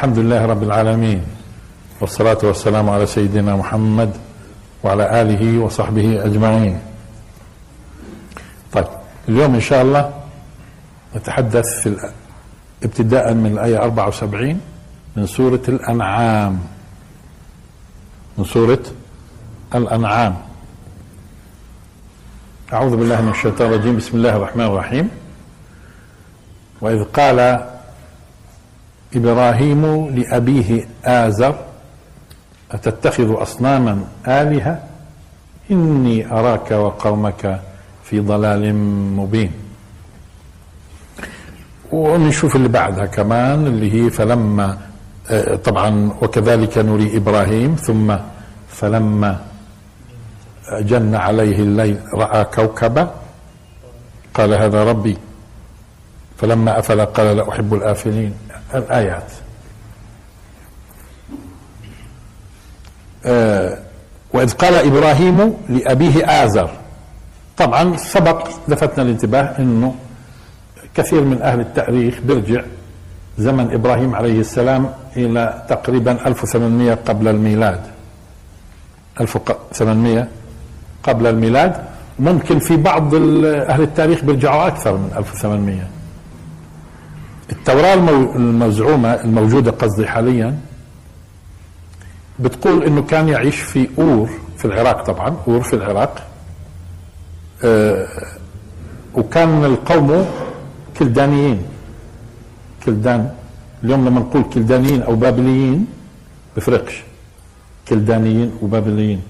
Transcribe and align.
الحمد 0.00 0.18
لله 0.18 0.46
رب 0.46 0.62
العالمين 0.62 1.20
والصلاة 2.00 2.38
والسلام 2.42 2.90
على 2.90 3.06
سيدنا 3.06 3.56
محمد 3.56 4.16
وعلى 4.84 5.20
آله 5.22 5.58
وصحبه 5.58 6.24
أجمعين. 6.24 6.80
طيب 8.72 8.86
اليوم 9.28 9.54
إن 9.54 9.60
شاء 9.60 9.82
الله 9.82 10.12
نتحدث 11.16 11.64
في 11.82 12.10
ابتداء 12.82 13.34
من 13.34 13.52
الآية 13.52 13.78
74 13.84 14.60
من 15.16 15.26
سورة 15.26 15.62
الأنعام. 15.68 16.60
من 18.38 18.44
سورة 18.44 18.82
الأنعام. 19.74 20.36
أعوذ 22.72 22.96
بالله 22.96 23.20
من 23.20 23.30
الشيطان 23.30 23.72
الرجيم. 23.72 23.96
بسم 23.96 24.16
الله 24.16 24.36
الرحمن 24.36 24.64
الرحيم. 24.64 25.10
وإذ 26.80 27.04
قال 27.04 27.69
إبراهيم 29.14 30.08
لأبيه 30.14 30.88
آزر 31.04 31.54
أتتخذ 32.72 33.42
أصناما 33.42 34.04
آلهة؟ 34.28 34.82
إني 35.70 36.32
أراك 36.32 36.70
وقومك 36.70 37.60
في 38.04 38.20
ضلال 38.20 38.74
مبين. 39.16 39.52
ونشوف 41.92 42.56
اللي 42.56 42.68
بعدها 42.68 43.06
كمان 43.06 43.66
اللي 43.66 43.92
هي 43.92 44.10
فلما 44.10 44.78
آه، 45.30 45.54
طبعا 45.56 46.10
وكذلك 46.22 46.78
نري 46.78 47.16
إبراهيم 47.16 47.74
ثم 47.74 48.16
فلما 48.68 49.40
جن 50.80 51.14
عليه 51.14 51.58
الليل 51.58 51.98
رأى 52.14 52.44
كوكبا 52.44 53.10
قال 54.34 54.54
هذا 54.54 54.84
ربي 54.84 55.16
فلما 56.38 56.78
أفل 56.78 57.00
قال 57.00 57.36
لا 57.36 57.48
أحب 57.48 57.74
الآفلين. 57.74 58.34
الآيات. 58.74 59.32
آه 63.26 63.78
وإذ 64.32 64.52
قال 64.52 64.74
إبراهيم 64.74 65.54
لأبيه 65.68 66.44
آزر. 66.44 66.70
طبعا 67.56 67.96
سبق 67.96 68.48
لفتنا 68.68 69.02
الانتباه 69.02 69.58
أنه 69.58 69.94
كثير 70.94 71.24
من 71.24 71.42
أهل 71.42 71.60
التأريخ 71.60 72.20
بيرجع 72.20 72.62
زمن 73.38 73.74
إبراهيم 73.74 74.14
عليه 74.14 74.40
السلام 74.40 74.90
إلى 75.16 75.62
تقريبا 75.68 76.26
1800 76.26 76.94
قبل 76.94 77.28
الميلاد. 77.28 77.80
1800 79.20 80.28
قبل 81.02 81.26
الميلاد. 81.26 81.84
ممكن 82.18 82.58
في 82.58 82.76
بعض 82.76 83.14
أهل 83.14 83.82
التاريخ 83.82 84.24
بيرجعوا 84.24 84.66
أكثر 84.66 84.96
من 84.96 85.10
1800 85.16 85.80
التوراة 87.52 87.94
المزعومة 88.36 89.14
الموجودة 89.14 89.70
قصدي 89.70 90.06
حاليا 90.06 90.58
بتقول 92.38 92.82
إنه 92.84 93.02
كان 93.02 93.28
يعيش 93.28 93.60
في 93.60 93.88
أور 93.98 94.30
في 94.58 94.64
العراق 94.64 95.04
طبعا 95.04 95.36
أور 95.48 95.62
في 95.62 95.72
العراق 95.72 96.26
آه 97.64 98.06
وكان 99.14 99.64
القوم 99.64 100.26
كلدانيين 100.98 101.62
كلدان 102.86 103.30
اليوم 103.84 104.08
لما 104.08 104.20
نقول 104.20 104.42
كلدانيين 104.42 105.02
أو 105.02 105.14
بابليين 105.16 105.86
بفرقش. 106.56 107.02
كلدانيين 107.88 108.52
وبابليين 108.62 109.22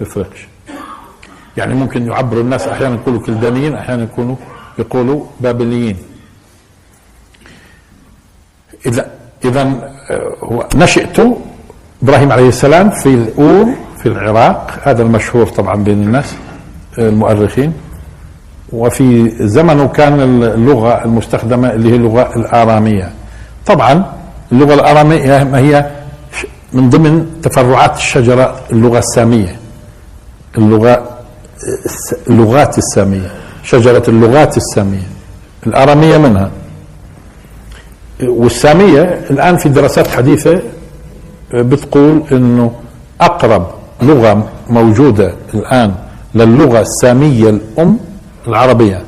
بفرقش. 0.00 0.46
يعني 1.56 1.74
ممكن 1.74 2.06
يعبروا 2.06 2.42
الناس 2.42 2.68
أحيانا 2.68 2.94
يقولوا 2.94 3.20
كلدانيين 3.20 3.74
أحيانا 3.74 4.02
يكونوا 4.02 4.36
يقولوا 4.78 5.24
بابليين. 5.40 5.96
اذا 8.88 9.06
اذا 9.44 9.62
آه، 9.62 10.32
هو 10.44 10.66
نشأته 10.76 11.36
إبراهيم 12.02 12.32
عليه 12.32 12.48
السلام 12.48 12.90
في 12.90 13.06
الأور 13.06 13.66
في 14.02 14.06
العراق 14.06 14.78
هذا 14.82 15.02
المشهور 15.02 15.46
طبعا 15.46 15.74
بين 15.84 16.02
الناس 16.02 16.34
آه، 16.98 17.08
المؤرخين. 17.08 17.72
وفي 18.72 19.30
زمنه 19.48 19.88
كان 19.88 20.20
اللغة 20.42 21.04
المستخدمة 21.04 21.70
اللي 21.72 21.90
هي 21.92 21.96
اللغة 21.96 22.36
الآرامية. 22.36 23.12
طبعا 23.66 24.12
اللغة 24.52 24.74
الآرامية 24.74 25.44
ما 25.44 25.58
هي 25.58 25.90
من 26.72 26.90
ضمن 26.90 27.26
تفرعات 27.42 27.96
الشجرة 27.96 28.60
اللغة 28.72 28.98
السامية. 28.98 29.56
اللغة 30.58 31.08
اللغات 32.30 32.78
السامية 32.78 33.30
شجرة 33.64 34.02
اللغات 34.08 34.56
السامية. 34.56 35.08
الآرامية 35.66 36.18
منها. 36.18 36.50
والسامية 38.22 39.02
الآن 39.30 39.56
في 39.56 39.68
دراسات 39.68 40.06
حديثة 40.08 40.62
بتقول 41.54 42.22
أنه 42.32 42.72
أقرب 43.20 43.66
لغة 44.02 44.48
موجودة 44.70 45.32
الآن 45.54 45.94
للغة 46.34 46.80
السامية 46.80 47.50
الأم 47.50 47.98
العربية. 48.48 49.02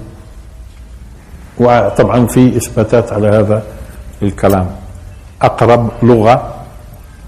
وطبعا 1.59 2.27
في 2.27 2.57
إثباتات 2.57 3.13
على 3.13 3.29
هذا 3.29 3.63
الكلام. 4.23 4.67
أقرب 5.43 5.91
لغة 6.03 6.55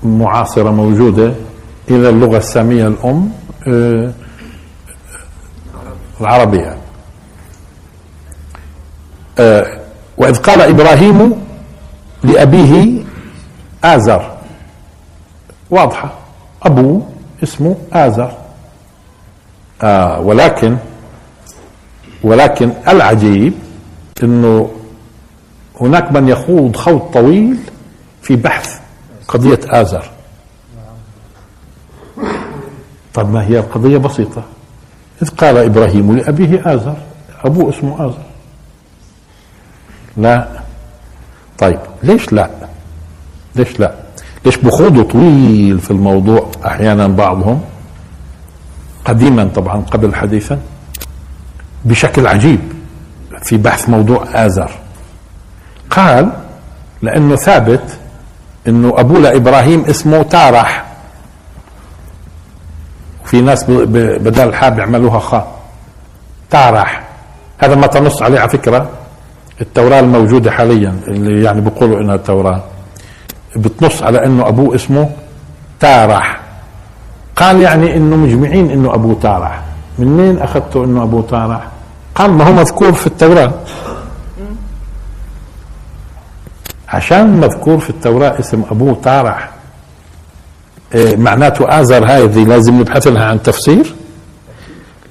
معاصرة 0.02 0.70
موجودة 0.70 1.32
إلى 1.90 2.08
اللغة 2.08 2.36
السامية 2.36 2.86
الأم 2.86 3.30
آه، 3.68 4.10
العربية. 6.20 6.76
آه، 9.38 9.66
وإذ 10.16 10.36
قال 10.36 10.60
إبراهيم 10.60 11.41
لأبيه 12.24 13.02
آزر. 13.84 14.36
واضحة. 15.70 16.14
أبوه 16.62 17.08
اسمه 17.42 17.76
آزر. 17.92 18.32
آه 19.82 20.20
ولكن 20.20 20.76
ولكن 22.22 22.72
العجيب 22.88 23.52
أنه 24.22 24.70
هناك 25.80 26.12
من 26.12 26.28
يخوض 26.28 26.76
خوض 26.76 27.00
طويل 27.00 27.58
في 28.22 28.36
بحث 28.36 28.80
قضية 29.28 29.60
آزر. 29.66 30.10
طب 33.14 33.32
ما 33.32 33.44
هي 33.46 33.58
القضية 33.58 33.96
بسيطة. 33.98 34.42
إذ 35.22 35.28
قال 35.28 35.56
إبراهيم 35.56 36.16
لأبيه 36.16 36.74
آزر. 36.74 36.96
أبوه 37.44 37.70
اسمه 37.70 38.06
آزر. 38.06 38.22
لا. 40.16 40.61
طيب 41.58 41.78
ليش 42.02 42.32
لا؟ 42.32 42.50
ليش 43.56 43.80
لا؟ 43.80 43.94
ليش 44.44 44.56
بخوضوا 44.56 45.04
طويل 45.04 45.80
في 45.80 45.90
الموضوع 45.90 46.50
أحيانا 46.66 47.06
بعضهم؟ 47.08 47.60
قديما 49.04 49.50
طبعا 49.54 49.80
قبل 49.80 50.14
حديثا 50.14 50.58
بشكل 51.84 52.26
عجيب 52.26 52.60
في 53.42 53.56
بحث 53.56 53.88
موضوع 53.88 54.24
آزر. 54.34 54.70
قال 55.90 56.32
لأنه 57.02 57.36
ثابت 57.36 57.98
أنه 58.68 58.94
أبوه 59.00 59.18
لإبراهيم 59.18 59.84
اسمه 59.84 60.22
تارح. 60.22 60.84
في 63.24 63.40
ناس 63.40 63.64
بدل 63.70 64.48
الحاء 64.48 64.70
بيعملوها 64.70 65.18
خاء. 65.18 65.54
تارح. 66.50 67.02
هذا 67.58 67.74
ما 67.74 67.86
تنص 67.86 68.22
عليه 68.22 68.40
على 68.40 68.48
فكرة. 68.48 68.90
التوراة 69.60 70.00
الموجودة 70.00 70.50
حاليا 70.50 70.94
اللي 71.08 71.44
يعني 71.44 71.60
بيقولوا 71.60 72.00
إنها 72.00 72.14
التوراة. 72.14 72.62
بتنص 73.56 74.02
على 74.02 74.26
إنه 74.26 74.48
أبوه 74.48 74.74
اسمه 74.74 75.10
تارح. 75.80 76.40
قال 77.36 77.60
يعني 77.60 77.96
إنه 77.96 78.16
مجمعين 78.16 78.70
إنه 78.70 78.94
أبوه 78.94 79.16
تارح. 79.22 79.62
منين 79.98 80.38
اخذته 80.38 80.84
إنه 80.84 81.02
أبوه 81.02 81.22
تارح؟ 81.30 81.66
قال 82.14 82.30
ما 82.30 82.48
هو 82.48 82.52
مذكور 82.52 82.92
في 82.92 83.06
التوراة. 83.06 83.52
عشان 86.88 87.40
مذكور 87.40 87.78
في 87.78 87.90
التوراة 87.90 88.38
اسم 88.40 88.62
أبوه 88.70 88.96
تارح 89.04 89.50
إيه 90.94 91.16
معناته 91.16 91.80
آزر 91.80 92.04
هذه 92.06 92.44
لازم 92.44 92.80
نبحث 92.80 93.06
لها 93.06 93.24
عن 93.24 93.42
تفسير. 93.42 93.94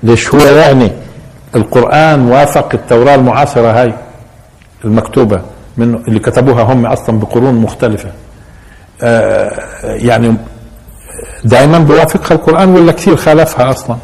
ليش 0.04 0.30
هو 0.36 0.40
يعني 0.40 0.92
القرآن 1.56 2.28
وافق 2.32 2.70
التوراة 2.74 3.16
المعاصرة 3.16 3.82
هاي؟ 3.82 3.94
المكتوبة 4.86 5.42
من 5.78 5.95
اللي 6.07 6.19
كتبوها 6.19 6.63
هم 6.63 6.86
أصلا 6.86 7.19
بقرون 7.19 7.54
مختلفة. 7.56 8.10
آه، 9.01 9.51
يعني 9.83 10.36
دائما 11.44 11.80
بوافقها 11.80 12.36
القرآن 12.36 12.69
ولا 12.69 12.92
كثير 12.92 13.16
خالفها 13.16 13.69
أصلا؟ 13.69 13.98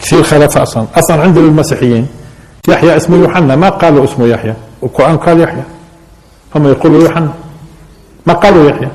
كثير 0.00 0.22
خالفها 0.22 0.62
أصلا. 0.62 0.86
أصلا 0.94 1.22
عند 1.22 1.36
المسيحيين 1.38 2.06
يحيى 2.68 2.96
اسمه 2.96 3.16
يوحنا. 3.16 3.56
ما 3.56 3.68
قالوا 3.68 4.04
اسمه 4.04 4.26
يحيى. 4.26 4.54
القرآن 4.82 5.16
قال 5.16 5.40
يحيى. 5.40 5.62
هم 6.54 6.66
يقولوا 6.66 7.02
يوحنا. 7.02 7.32
ما 8.26 8.32
قالوا 8.34 8.70
يحيى. 8.70 8.88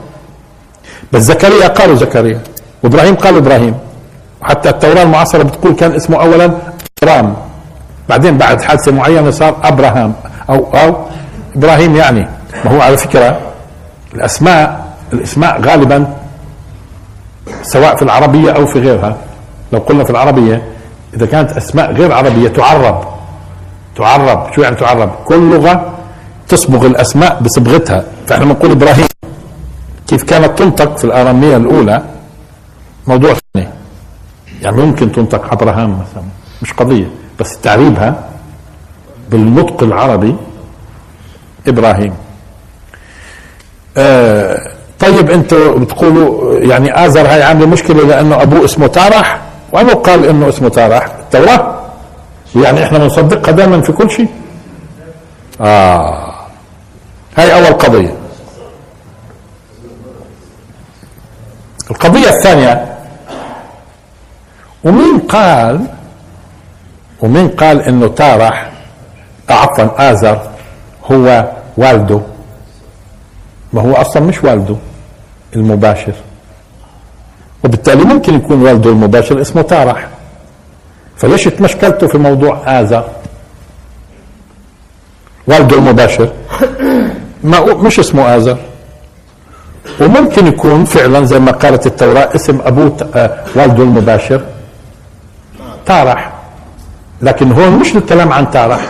بس 1.12 1.22
زكريا 1.22 1.68
قالوا 1.68 1.95
زكريا. 1.95 2.42
وإبراهيم 2.84 3.16
قالوا 3.16 3.39
إبراهيم. 3.39 3.75
وحتى 4.42 4.69
التوراة 4.69 5.04
المعاصرة 5.04 5.44
بتقول 5.44 5.74
كان 5.74 5.92
اسمه 5.92 6.22
اولا 6.22 6.51
رام 7.04 7.36
بعدين 8.12 8.38
بعد 8.38 8.62
حادثة 8.62 8.92
معينة 8.92 9.31
صار 9.31 9.56
أبراهام 9.63 10.13
أو 10.50 10.68
أو 10.74 10.96
إبراهيم 11.56 11.96
يعني 11.96 12.28
ما 12.66 12.72
هو 12.72 12.81
على 12.81 12.98
فكرة 12.98 13.40
الأسماء 14.16 14.94
الأسماء 15.13 15.62
غالبا 15.62 16.08
سواء 17.62 17.96
في 17.96 18.02
العربية 18.02 18.52
أو 18.52 18.66
في 18.66 18.80
غيرها 18.80 19.18
لو 19.74 19.80
قلنا 19.80 20.04
في 20.04 20.10
العربية 20.10 20.62
إذا 21.13 21.25
كانت 21.25 21.52
أسماء 21.52 21.92
غير 21.92 22.12
عربية 22.13 22.48
تعرب 22.50 23.04
تعرب 23.96 24.54
شو 24.56 24.62
يعني 24.62 24.75
تعرب؟ 24.75 25.10
كل 25.25 25.50
لغة 25.50 25.94
تصبغ 26.48 26.86
الأسماء 26.86 27.40
بصبغتها. 27.42 28.04
فإحنا 28.28 28.46
بنقول 28.46 28.72
إبراهيم. 28.72 29.08
كيف 30.08 30.24
كانت 30.24 30.60
تنطق 30.60 30.98
في 30.98 31.04
الأرامية 31.04 31.58
الأولى؟ 31.58 32.04
موضوع 33.08 33.34
ثاني. 33.34 33.68
يعني 34.62 34.78
ممكن 34.78 35.12
تنطق 35.12 35.52
أبراهام 35.52 35.92
مثلا 35.92 36.24
مش 36.62 36.74
قضية. 36.74 37.21
بس 37.42 37.58
تعريبها 37.58 38.16
بالنطق 39.30 39.84
العربي 39.84 40.36
إبراهيم. 41.68 42.14
آه 43.98 44.58
طيب 45.00 45.32
أنتوا 45.32 45.80
بتقولوا 45.80 46.60
يعني 46.60 47.06
آزر 47.06 47.28
هاي 47.28 47.44
عاملة 47.44 47.68
مشكلة 47.68 48.04
لأنه 48.08 48.42
أبوه 48.42 48.66
اسمه 48.66 48.88
تارح 48.88 49.42
وأنه 49.72 49.94
قال 49.94 50.26
إنه 50.26 50.50
اسمه 50.50 50.70
تارح. 50.70 51.06
التوراة؟ 51.20 51.82
يعني 52.56 52.84
إحنا 52.84 52.98
بنصدقها 52.98 53.52
دائما 53.52 53.82
في 53.82 53.92
كل 53.92 54.12
شيء؟ 54.12 54.28
آه. 55.62 56.34
هاي 57.38 57.54
أول 57.54 57.74
قضية. 57.74 58.14
القضية 61.92 62.30
الثانية 62.30 62.96
ومين 64.84 65.20
قال 65.20 65.86
ومين 67.22 67.48
قال 67.48 67.82
إنه 67.82 68.08
تارح 68.08 68.72
عفوا 69.50 70.12
آزر 70.12 70.42
هو 71.12 71.52
والده. 71.78 72.22
ما 73.74 73.82
هو 73.82 73.94
أصلا 73.94 74.24
مش 74.24 74.44
والده 74.44 74.76
المباشر. 75.56 76.14
وبالتالي 77.64 78.04
ممكن 78.04 78.34
يكون 78.36 78.62
والده 78.62 78.90
المباشر 78.90 79.42
اسمه 79.42 79.62
تارح 79.62 80.08
فليش 81.18 81.48
مشكلته 81.48 82.08
في 82.08 82.18
موضوع 82.18 82.82
آزر؟ 82.82 83.04
والده 85.48 85.78
المباشر. 85.78 86.34
ما 87.44 87.60
مش 87.74 88.00
اسمه 88.00 88.36
آزر. 88.36 88.58
وممكن 90.02 90.48
يكون 90.48 90.86
فعلا 90.86 91.26
زي 91.26 91.40
ما 91.40 91.52
قالت 91.52 91.88
التوراة 91.88 92.36
اسم 92.36 92.62
أبوه 92.66 92.98
آه، 93.16 93.44
والده 93.56 93.84
المباشر. 93.84 94.42
تارح 95.86 96.31
لكن 97.22 97.52
هون 97.52 97.80
مش 97.80 97.96
الكلام 97.96 98.34
عن 98.34 98.52
تارح 98.52 98.82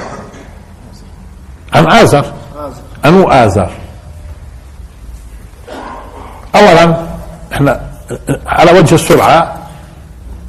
عن 1.73 1.91
آزر 1.91 2.25
أنو 3.05 3.29
آزر 3.29 3.71
أولا 6.55 6.97
إحنا 7.53 7.81
على 8.47 8.79
وجه 8.79 8.95
السرعة 8.95 9.57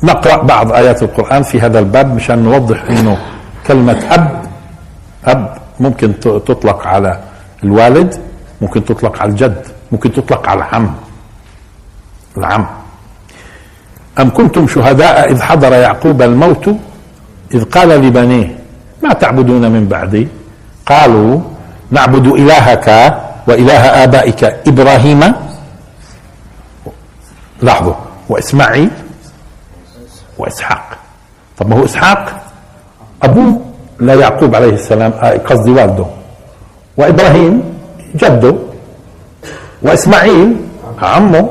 نقرأ 0.02 0.42
بعض 0.42 0.72
آيات 0.72 1.02
القرآن 1.02 1.42
في 1.42 1.60
هذا 1.60 1.78
الباب 1.78 2.14
مشان 2.14 2.38
نوضح 2.38 2.82
أنه 2.84 3.18
كلمة 3.66 4.06
أب 4.10 4.42
أب 5.24 5.58
ممكن 5.80 6.20
تطلق 6.20 6.86
على 6.86 7.20
الوالد 7.64 8.20
ممكن 8.60 8.84
تطلق 8.84 9.22
على 9.22 9.30
الجد 9.30 9.66
ممكن 9.92 10.12
تطلق 10.12 10.48
على 10.48 10.58
العم. 10.58 10.94
العم. 12.38 12.66
أم 14.20 14.30
كنتم 14.30 14.68
شهداء 14.68 15.32
إذ 15.32 15.42
حضر 15.42 15.72
يعقوب 15.72 16.22
الموت؟ 16.22 16.76
إذ 17.54 17.64
قال 17.64 17.88
لبنيه 17.88 18.58
ما 19.02 19.12
تعبدون 19.12 19.70
من 19.70 19.88
بعدي؟ 19.88 20.28
قالوا 20.86 21.40
نعبد 21.90 22.26
إلهك 22.26 22.88
وإله 23.48 24.04
آبائك 24.04 24.44
إبراهيم. 24.44 25.32
لاحظوا 27.62 27.94
وإسماعيل 28.28 28.90
وإسحاق. 30.38 30.98
طب 31.58 31.68
ما 31.68 31.76
هو 31.76 31.84
إسحاق؟ 31.84 32.42
أبوه 33.22 33.60
لا 34.00 34.14
يعقوب 34.14 34.54
عليه 34.54 34.74
السلام 34.74 35.12
آه، 35.12 35.36
قصدي 35.38 35.70
والده. 35.70 36.06
وإبراهيم 36.96 37.62
جده. 38.14 38.54
وإسماعيل 39.82 40.56
عمه 41.02 41.50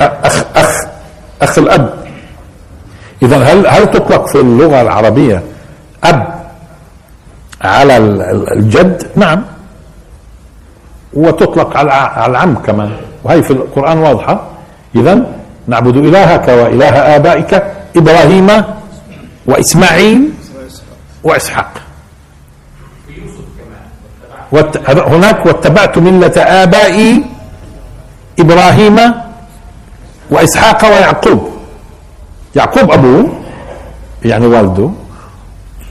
أخ 0.00 0.44
أخ 0.56 0.84
أخ 1.42 1.58
الأب. 1.58 1.99
إذا 3.22 3.36
هل 3.36 3.66
هل 3.66 3.90
تطلق 3.90 4.26
في 4.26 4.40
اللغة 4.40 4.82
العربية 4.82 5.42
أب 6.04 6.40
على 7.62 7.96
الجد؟ 8.52 9.06
نعم. 9.16 9.44
وتطلق 11.12 11.76
على 11.76 12.26
العم 12.26 12.54
كمان. 12.54 12.90
وهي 13.24 13.42
في 13.42 13.50
القرآن 13.50 13.98
واضحة. 13.98 14.40
إذا 14.96 15.26
نعبد 15.66 15.96
إلهك 15.96 16.48
وإله 16.48 17.16
آبائك 17.16 17.62
إبراهيم 17.96 18.48
وإسماعيل 19.46 20.32
وإسحاق. 21.24 21.70
هناك 24.88 25.46
واتبعت 25.46 25.98
ملة 25.98 26.36
آبائي 26.36 27.24
إبراهيم 28.38 28.98
وإسحاق 30.30 30.84
ويعقوب. 30.84 31.59
يعقوب 32.56 32.90
أبوه 32.90 33.28
يعني 34.24 34.46
والده 34.46 34.90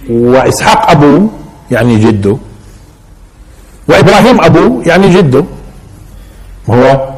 وإسحاق 0.10 0.92
أبوه 0.92 1.30
يعني 1.72 1.96
جده 2.00 2.38
وإبراهيم 3.88 4.42
أبوه 4.42 4.84
يعني 4.86 5.10
جده. 5.10 5.44
هو 6.70 7.10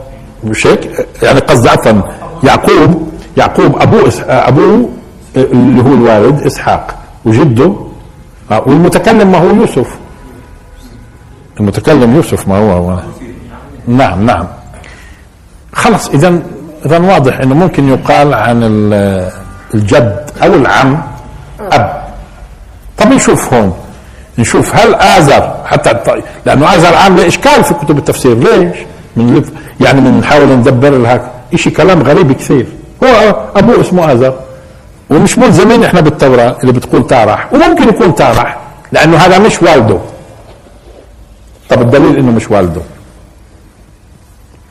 مش 0.43 0.67
هيك 0.67 1.07
يعني 1.23 1.39
قصدي 1.39 1.69
عفوا 1.69 2.01
يعقوب 2.43 3.09
يعقوب 3.37 3.81
ابوه 3.81 4.11
أبوه 4.29 4.89
اللي 5.35 5.81
هو 5.83 5.93
الوالد 5.93 6.41
إسحاق 6.41 6.95
وجده 7.25 7.73
والمتكلم 8.51 9.31
ما 9.31 9.37
هو 9.37 9.47
يوسف. 9.55 9.87
المتكلم 11.59 12.15
يوسف 12.15 12.47
ما 12.47 12.57
هو, 12.57 12.71
هو. 12.71 12.99
نعم 13.87 14.25
نعم. 14.25 14.47
خلص 15.73 16.09
اذا 16.09 16.39
اذا 16.85 16.97
واضح 16.97 17.39
إنه 17.39 17.55
ممكن 17.55 17.89
يقال 17.89 18.33
عن 18.33 18.63
الجد 19.73 20.31
أو 20.43 20.53
العم 20.53 21.01
أب. 21.59 22.03
طب 22.97 23.07
نشوف 23.07 23.53
هون. 23.53 23.73
نشوف 24.37 24.75
هل 24.75 24.95
آزر 24.95 25.55
حتى 25.65 26.17
لأنه 26.45 26.75
آزر 26.75 26.95
عامل 26.95 27.19
إشكال 27.19 27.63
في 27.63 27.73
كتب 27.73 27.97
التفسير. 27.97 28.37
ليش؟ 28.37 28.77
من 29.15 29.43
يعني 29.79 30.01
بنحاول 30.01 30.49
ندبر 30.49 30.89
لها 30.89 31.31
شيء 31.55 31.73
كلام 31.73 32.03
غريب 32.03 32.31
كثير. 32.31 32.67
هو 33.03 33.35
أبوه 33.55 33.81
اسمه 33.81 34.13
ازر 34.13 34.33
ومش 35.09 35.37
ملزمين 35.37 35.83
إحنا 35.83 36.01
بالتوراة 36.01 36.57
اللي 36.61 36.71
بتقول 36.71 37.07
تارح. 37.07 37.53
وممكن 37.53 37.89
يكون 37.89 38.15
تارح 38.15 38.57
لأنه 38.91 39.17
هذا 39.17 39.39
مش 39.39 39.61
والده. 39.61 39.99
طب 41.69 41.81
الدليل 41.81 42.17
إنه 42.17 42.31
مش 42.31 42.51
والده. 42.51 42.81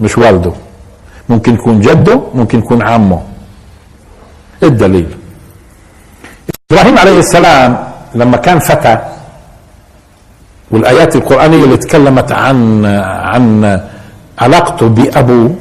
مش 0.01 0.19
والده. 0.19 0.53
ممكن 1.29 1.55
يكون 1.55 1.81
جده 1.81 2.21
ممكن 2.35 2.59
يكون 2.59 2.83
عمه. 2.83 3.23
الدليل. 4.63 5.09
إبراهيم 6.73 6.99
عليه 6.99 7.19
السلام 7.19 7.79
لما 8.15 8.37
كان 8.37 8.59
فتى 8.59 8.99
والآيات 10.71 11.17
القرآنية 11.17 11.65
اللي 11.65 11.77
تكلمت 11.77 12.33
عن 12.33 12.87
عن 13.33 13.81
علاقته 14.39 14.89
بأبوه 14.89 15.55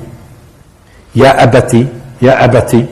يا 1.15 1.43
أبتي 1.43 1.87
يا 2.21 2.45
أبتي 2.45 2.85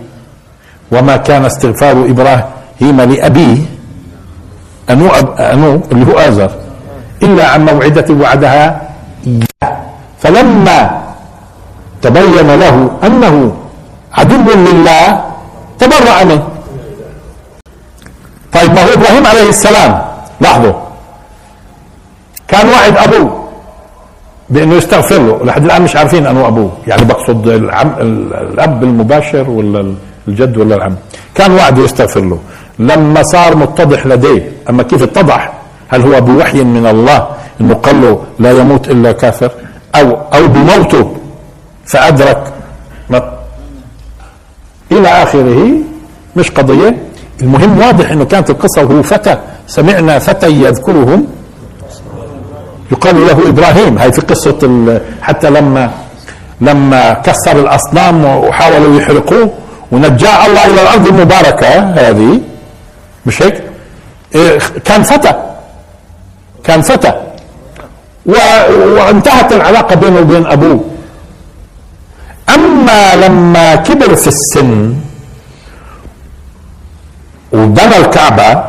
وما 0.91 1.17
كان 1.17 1.45
استغفار 1.45 2.05
إبراهيم 2.09 2.97
لأبيه 3.01 3.57
أنو, 4.89 5.07
أب 5.09 5.27
أنو؟ 5.41 5.81
اللي 5.91 6.05
هو 6.13 6.17
آزر. 6.19 6.51
إلا 7.23 7.47
عن 7.47 7.65
موعدة 7.65 8.05
وعدها 8.13 8.81
فلما 10.19 11.01
تبين 12.01 12.47
له 12.59 12.91
أنه 13.03 13.55
عدو 14.13 14.47
لله 14.53 15.05
تبرأ 15.79 16.23
منه 16.23 16.47
طيب 18.53 18.71
ما 18.73 18.83
هو 18.83 18.93
إبراهيم 18.93 19.27
عليه 19.27 19.49
السلام 19.49 20.01
لاحظوا. 20.41 20.73
كان 22.47 22.69
وعد 22.69 22.97
أبوه 22.97 23.47
بإنه 24.49 24.75
يستغفر 24.75 25.17
له 25.17 25.39
لحد 25.45 25.63
الآن 25.63 25.81
مش 25.81 25.95
عارفين 25.95 26.27
انه 26.27 26.47
أبوه 26.47 26.71
يعني 26.87 27.03
بقصد 27.05 27.47
العم 27.47 27.95
الأب 28.53 28.83
المباشر 28.83 29.49
ولا 29.49 29.95
الجد 30.27 30.57
ولا 30.57 30.75
العم. 30.75 30.95
كان 31.35 31.51
وعده 31.51 31.83
يستغفر 31.83 32.21
له. 32.21 32.39
لما 32.79 33.23
صار 33.23 33.55
متضح 33.55 34.05
لديه 34.05 34.51
أما 34.69 34.83
كيف 34.83 35.03
اتضح؟ 35.03 35.51
هل 35.87 36.01
هو 36.01 36.21
بوحي 36.21 36.63
من 36.63 36.87
الله 36.87 37.27
إنه 37.61 37.73
قال 37.73 38.01
له 38.01 38.23
لا 38.39 38.51
يموت 38.51 38.87
إلا 38.87 39.11
كافر؟ 39.11 39.51
أو 39.95 40.17
أو 40.33 40.47
بموته 40.47 41.17
فأدرك 41.85 42.53
ما 44.99 45.09
إلى 45.09 45.23
آخره. 45.23 45.69
مش 46.35 46.51
قضية. 46.51 46.95
المهم 47.41 47.79
واضح 47.79 48.11
إنه 48.11 48.25
كانت 48.25 48.49
القصة 48.49 48.83
وهو 48.83 49.03
فتى. 49.03 49.37
سمعنا 49.67 50.19
فتى 50.19 50.47
يذكرهم. 50.51 51.27
يقال 52.91 53.27
له 53.27 53.49
إبراهيم. 53.49 53.97
هاي 53.97 54.11
في 54.11 54.19
ال- 54.63 55.01
حتى 55.21 55.49
لما 55.49 55.91
لما 56.61 57.13
كسر 57.13 57.59
الأصنام 57.59 58.25
وحاولوا 58.25 58.99
يحرقوه. 59.01 59.51
ونجاه 59.91 60.45
الله 60.45 60.65
إلى 60.65 60.81
الأرض 60.81 61.07
المباركة 61.07 61.67
هذه. 61.79 62.39
مش 63.25 63.41
هيك؟ 63.41 63.63
إيه، 64.35 64.59
كان 64.85 65.03
فتى. 65.03 65.33
كان 66.63 66.81
فتى. 66.81 67.13
وانتهت 68.97 69.51
العلاقة 69.53 69.95
بينه 69.95 70.19
وبين 70.19 70.45
أبوه. 70.45 70.79
أما 72.55 73.15
لما 73.15 73.75
كبر 73.75 74.15
في 74.15 74.27
السن 74.27 74.95
وبنى 77.53 77.97
الكعبة 77.97 78.63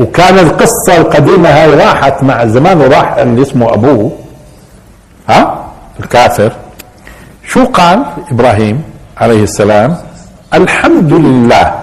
وكان 0.00 0.38
القصة 0.38 0.96
القديمة 0.96 1.48
هاي 1.48 1.74
راحت 1.74 2.22
مع 2.22 2.46
زمان 2.46 2.80
وراح 2.80 3.12
اللي 3.16 3.42
اسمه 3.42 3.74
أبوه 3.74 4.12
ها؟ 5.28 5.64
الكافر. 6.00 6.52
شو 7.48 7.64
قال 7.64 8.04
إبراهيم 8.30 8.82
عليه 9.16 9.42
السلام؟ 9.42 9.96
الحمد 10.54 11.12
لله 11.12 11.74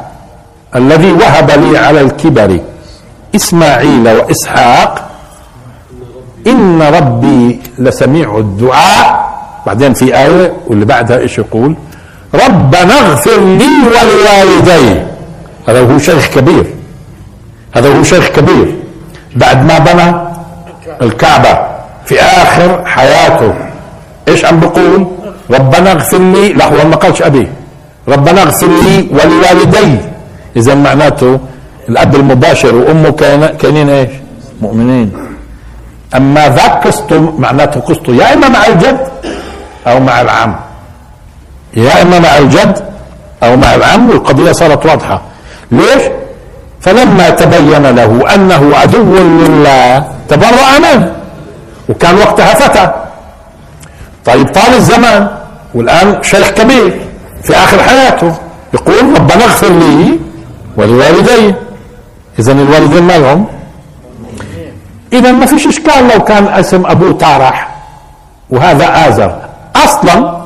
الذي 0.76 1.12
وهب 1.12 1.52
لي 1.52 1.78
على 1.78 2.02
الكبر 2.02 2.60
إسماعيل 3.36 4.08
وإسحاق 4.10 5.10
إن 6.48 6.82
ربي 6.82 7.60
لسميع 7.78 8.38
الدعاء 8.38 9.29
بعدين 9.66 9.94
في 9.94 10.18
آية 10.18 10.54
واللي 10.68 10.86
بعدها 10.86 11.20
إيش 11.20 11.38
يقول؟ 11.38 11.76
ربنا 12.34 13.00
اغفر 13.00 13.40
لي 13.40 13.70
ولوالدي. 13.86 15.02
هذا 15.68 15.80
هو 15.80 15.98
شيخ 15.98 16.28
كبير. 16.28 16.66
هذا 17.76 17.98
هو 17.98 18.04
شيخ 18.04 18.28
كبير. 18.28 18.76
بعد 19.36 19.66
ما 19.66 19.80
بنى 19.80 20.16
الكعبة 21.02 21.60
في 22.06 22.22
آخر 22.22 22.86
حياته 22.86 23.54
إيش 24.28 24.46
عم 24.46 24.60
بقول؟ 24.60 25.08
ربنا 25.52 25.92
اغفر 25.92 26.18
لي. 26.18 26.54
لا 26.54 26.66
هو 26.66 26.88
ما 26.88 26.96
قالش 26.96 27.22
أبي. 27.22 27.48
ربنا 28.08 28.42
اغفر 28.42 28.68
لي 28.68 29.08
ولوالدي. 29.12 29.98
إذا 30.56 30.76
معناته 30.76 31.40
الأب 31.90 32.16
المباشر 32.16 32.76
وأمه 32.76 33.12
كان 33.12 33.46
كانين 33.46 33.90
إيش؟ 33.90 34.10
مؤمنين. 34.62 35.12
أما 36.16 36.50
ذاك 36.50 36.88
قصته 36.88 37.34
معناته 37.40 37.80
قصته 37.80 38.14
يا 38.14 38.34
إما 38.34 38.50
مع 38.50 38.66
الجد 38.68 39.00
أو 39.88 40.00
مع 40.00 40.22
العم. 40.22 40.56
يا 41.74 42.02
إما 42.02 42.20
مع 42.20 42.38
الجد 42.38 42.90
أو 43.44 43.56
مع 43.56 43.76
العم 43.76 44.10
والقضية 44.10 44.52
صارت 44.52 44.86
واضحة. 44.86 45.22
ليش؟ 45.72 46.04
فلما 46.82 47.30
تبين 47.30 47.86
له 47.96 48.36
أنه 48.36 48.76
عدو 48.76 49.16
لله 49.16 50.08
تبرأ 50.30 50.80
منه 50.80 51.14
وكان 51.90 52.18
وقتها 52.18 52.54
فتى. 52.54 52.92
طيب 54.26 54.48
طال 54.48 54.74
الزمان 54.74 55.28
والآن 55.76 56.24
شيخ 56.24 56.50
كبير 56.50 57.02
في 57.44 57.56
آخر 57.56 57.84
حياته. 57.84 58.36
يقول 58.74 59.16
ربنا 59.16 59.44
اغفر 59.44 59.70
لي 59.70 60.20
ولوالدي. 60.78 61.56
اذا 62.40 62.52
الوالدين 62.52 63.04
مالهم 63.04 63.46
اذا 65.14 65.32
ما 65.32 65.46
فيش 65.46 65.68
إشكال 65.68 66.08
لو 66.16 66.24
كان 66.24 66.48
اسم 66.48 66.86
ابوه 66.86 67.12
طارح 67.12 67.76
وهذا 68.50 69.08
آزر. 69.08 69.49
أصلا 69.86 70.42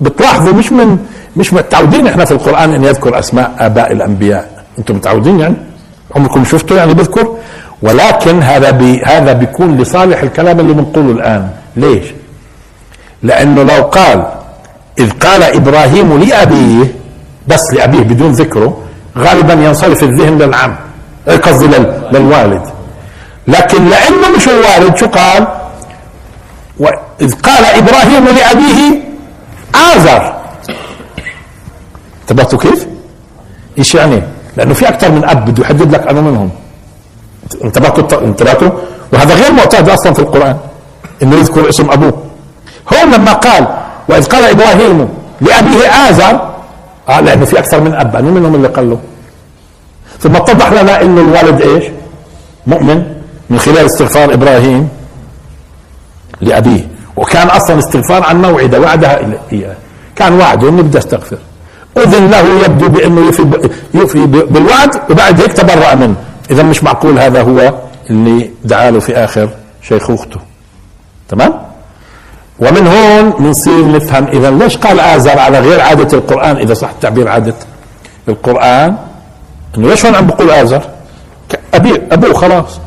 بتلاحظوا 0.00 0.52
مش 0.52 0.72
من 0.72 0.98
مش 1.36 1.52
متعودين 1.52 2.06
إحنا 2.06 2.24
في 2.24 2.32
القرآن 2.32 2.74
إن 2.74 2.84
يذكر 2.84 3.18
أسماء 3.18 3.52
آباء 3.58 3.92
الأنبياء. 3.92 4.64
أنتم 4.78 4.94
متعودين 4.96 5.40
يعني؟ 5.40 5.54
عمركم 6.16 6.44
شفتوا 6.44 6.76
يعني 6.76 6.94
بذكر؟ 6.94 7.36
ولكن 7.82 8.42
هذا 8.42 8.70
بي 8.70 9.02
هذا 9.04 9.32
بيكون 9.32 9.76
لصالح 9.76 10.22
الكلام 10.22 10.60
اللي 10.60 10.72
بنقوله 10.72 11.10
الآن. 11.10 11.48
ليش؟ 11.76 12.04
لأنه 13.22 13.62
لو 13.62 13.82
قال 13.82 14.26
إذ 14.98 15.10
قال 15.10 15.42
إبراهيم 15.42 16.18
لأبيه 16.18 16.94
بس 17.48 17.74
لأبيه 17.74 18.00
بدون 18.00 18.32
ذكره 18.32 18.78
غالبا 19.18 19.52
ينصرف 19.52 20.02
الذهن 20.02 20.38
للعم 20.38 20.76
قصدي 21.42 21.66
لل- 21.66 22.02
للوالد. 22.12 22.62
لكن 23.48 23.84
لأنه 23.88 24.36
مش 24.36 24.48
الوالد 24.48 24.96
شو 24.96 25.06
قال؟ 25.06 25.46
وإذ 26.78 27.34
قال 27.34 27.64
إبراهيم 27.64 28.24
لأبيه 28.24 29.02
آزر 29.74 30.34
انتبهتوا 32.22 32.58
كيف؟ 32.58 32.86
إيش 33.78 33.94
يعني؟ 33.94 34.22
لأنه 34.56 34.74
في 34.74 34.88
أكثر 34.88 35.10
من 35.10 35.24
أب 35.24 35.44
بده 35.44 35.62
يحدد 35.62 35.94
لك 35.94 36.06
انه 36.08 36.20
منهم 36.20 36.50
انتبهتوا 37.64 38.20
انتبهتوا؟ 38.20 38.70
وهذا 39.12 39.34
غير 39.34 39.52
معتاد 39.52 39.88
أصلا 39.88 40.12
في 40.12 40.18
القرآن 40.18 40.56
إنه 41.22 41.36
يذكر 41.36 41.68
اسم 41.68 41.90
أبوه 41.90 42.22
هون 42.94 43.14
لما 43.14 43.32
قال 43.32 43.66
وإذ 44.08 44.24
قال 44.24 44.44
إبراهيم 44.44 45.08
لأبيه 45.40 46.10
آزر 46.10 46.54
آه 47.08 47.20
لأنه 47.20 47.44
في 47.44 47.58
أكثر 47.58 47.80
من 47.80 47.94
أب 47.94 48.16
انه 48.16 48.30
منهم 48.30 48.54
اللي 48.54 48.68
قال 48.68 48.90
له 48.90 48.98
ثم 50.20 50.36
اتضح 50.36 50.72
لنا 50.72 51.02
إنه 51.02 51.20
الوالد 51.20 51.60
إيش؟ 51.60 51.84
مؤمن 52.66 53.02
من 53.50 53.58
خلال 53.58 53.86
استغفار 53.86 54.34
إبراهيم 54.34 54.88
لأبيه. 56.40 56.88
وكان 57.16 57.46
أصلا 57.46 57.78
استغفار 57.78 58.22
عن 58.22 58.42
موعدة 58.42 58.80
وعدها 58.80 59.20
إياه. 59.52 59.74
كان 60.16 60.40
وعده 60.40 60.68
انه 60.68 60.82
بدي 60.82 60.98
استغفر 60.98 61.38
أذن 61.96 62.30
له 62.30 62.64
يبدو 62.64 62.88
بأنه 62.88 63.28
يفي, 63.28 63.70
يفي 63.94 64.26
بالوعد 64.26 65.00
وبعد 65.10 65.40
هيك 65.40 65.52
تبرأ 65.52 65.94
منه. 65.94 66.14
اذا 66.50 66.62
مش 66.62 66.84
معقول 66.84 67.18
هذا 67.18 67.42
هو 67.42 67.74
اللي 68.10 68.50
دعا 68.64 68.90
له 68.90 69.00
في 69.00 69.16
آخر 69.16 69.48
شيخوخته 69.82 70.40
تمام؟ 71.28 71.52
ومن 72.58 72.86
هون 72.86 73.30
بنصير 73.30 73.92
نفهم 73.92 74.26
اذا 74.26 74.50
ليش 74.50 74.76
قال 74.76 75.00
آزر 75.00 75.38
على 75.38 75.60
غير 75.60 75.80
عادة 75.80 76.18
القرآن 76.18 76.56
إذا 76.56 76.74
صح 76.74 76.90
التعبير 76.90 77.28
عادة 77.28 77.54
القرآن 78.28 78.96
إنه 79.78 79.88
ليش 79.88 80.06
هون 80.06 80.14
عم 80.14 80.26
بقول 80.26 80.50
آزر؟ 80.50 80.82
ابي 81.74 82.02
أبوه 82.12 82.34
خلاص. 82.34 82.80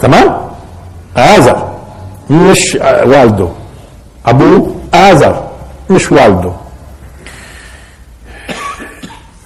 تمام؟ 0.00 0.36
آزر. 1.16 1.73
مش 2.30 2.78
والده. 3.04 3.48
ابوه 4.26 4.74
ازر 4.94 5.44
مش 5.90 6.12
والده. 6.12 6.52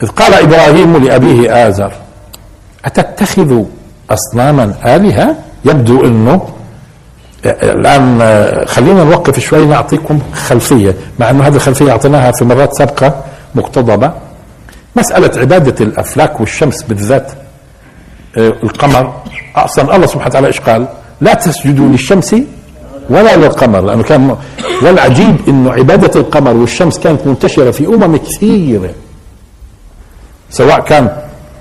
إذ 0.02 0.08
قال 0.08 0.35
إبراهيم 0.35 0.97
لأبيه 1.04 1.68
ازر 1.68 1.92
أتتخذ 2.85 3.62
أصناما 4.11 4.75
آلهة؟ 4.85 5.37
يبدو 5.64 6.04
إنه 6.04 6.49
الآن 7.44 8.18
خلينا 8.66 9.04
نوقف 9.04 9.38
شوي 9.38 9.66
نعطيكم 9.66 10.18
خلفية 10.35 10.94
مع 11.18 11.30
إنه 11.30 11.47
هذه 11.47 11.54
الخلفية 11.56 11.90
أعطيناها 11.90 12.32
في 12.32 12.44
مرات 12.44 12.75
سابقة 12.75 13.25
مقتضبة. 13.54 14.12
مسألة 14.97 15.40
عبادة 15.40 15.85
الأفلاك 15.85 16.40
والشمس 16.40 16.82
بالذات 16.82 17.32
القمر 18.37 19.12
أصلا 19.56 19.97
الله 19.97 20.06
سبحانه 20.06 20.26
وتعالى 20.26 20.47
إيش 20.47 20.61
قال؟ 20.61 20.88
لا 21.20 21.35
تسجدوا 21.35 21.88
للشمس 21.88 22.37
ولا 23.10 23.36
للقمر 23.36 23.80
لأنه 23.80 24.02
كان 24.02 24.36
والعجيب 24.82 25.36
إنه 25.48 25.72
عبادة 25.72 26.20
القمر 26.20 26.56
والشمس 26.56 26.98
كانت 26.98 27.26
منتشرة 27.26 27.70
في 27.70 27.86
أمم 27.86 28.16
كثيرة. 28.16 28.90
سواء 30.50 30.80
كان 30.80 31.16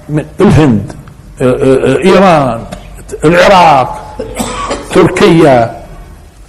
من 0.09 0.25
الهند 0.41 0.93
إيران 2.05 2.59
العراق 3.25 4.15
تركيا 4.93 5.77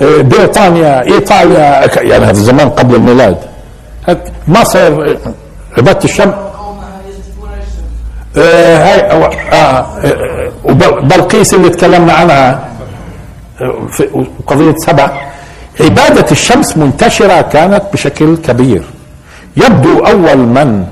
بريطانيا 0.00 1.02
إيطاليا 1.02 2.02
يعني 2.02 2.24
هذا 2.24 2.32
زمان 2.32 2.68
قبل 2.68 2.94
الميلاد. 2.94 3.36
مصر 4.48 5.16
عبادة 5.78 6.04
الشمس. 6.04 6.34
هاي 8.36 9.00
آه 9.52 9.86
وبلقيس 10.64 11.54
اللي 11.54 11.70
تكلمنا 11.70 12.12
عنها. 12.12 12.67
قضية 14.46 14.74
سبع 14.76 15.10
عبادة 15.80 16.26
الشمس 16.30 16.76
منتشرة 16.76 17.40
كانت 17.40 17.82
بشكل 17.92 18.36
كبير. 18.36 18.82
يبدو 19.56 19.98
أول 19.98 20.38
من 20.38 20.86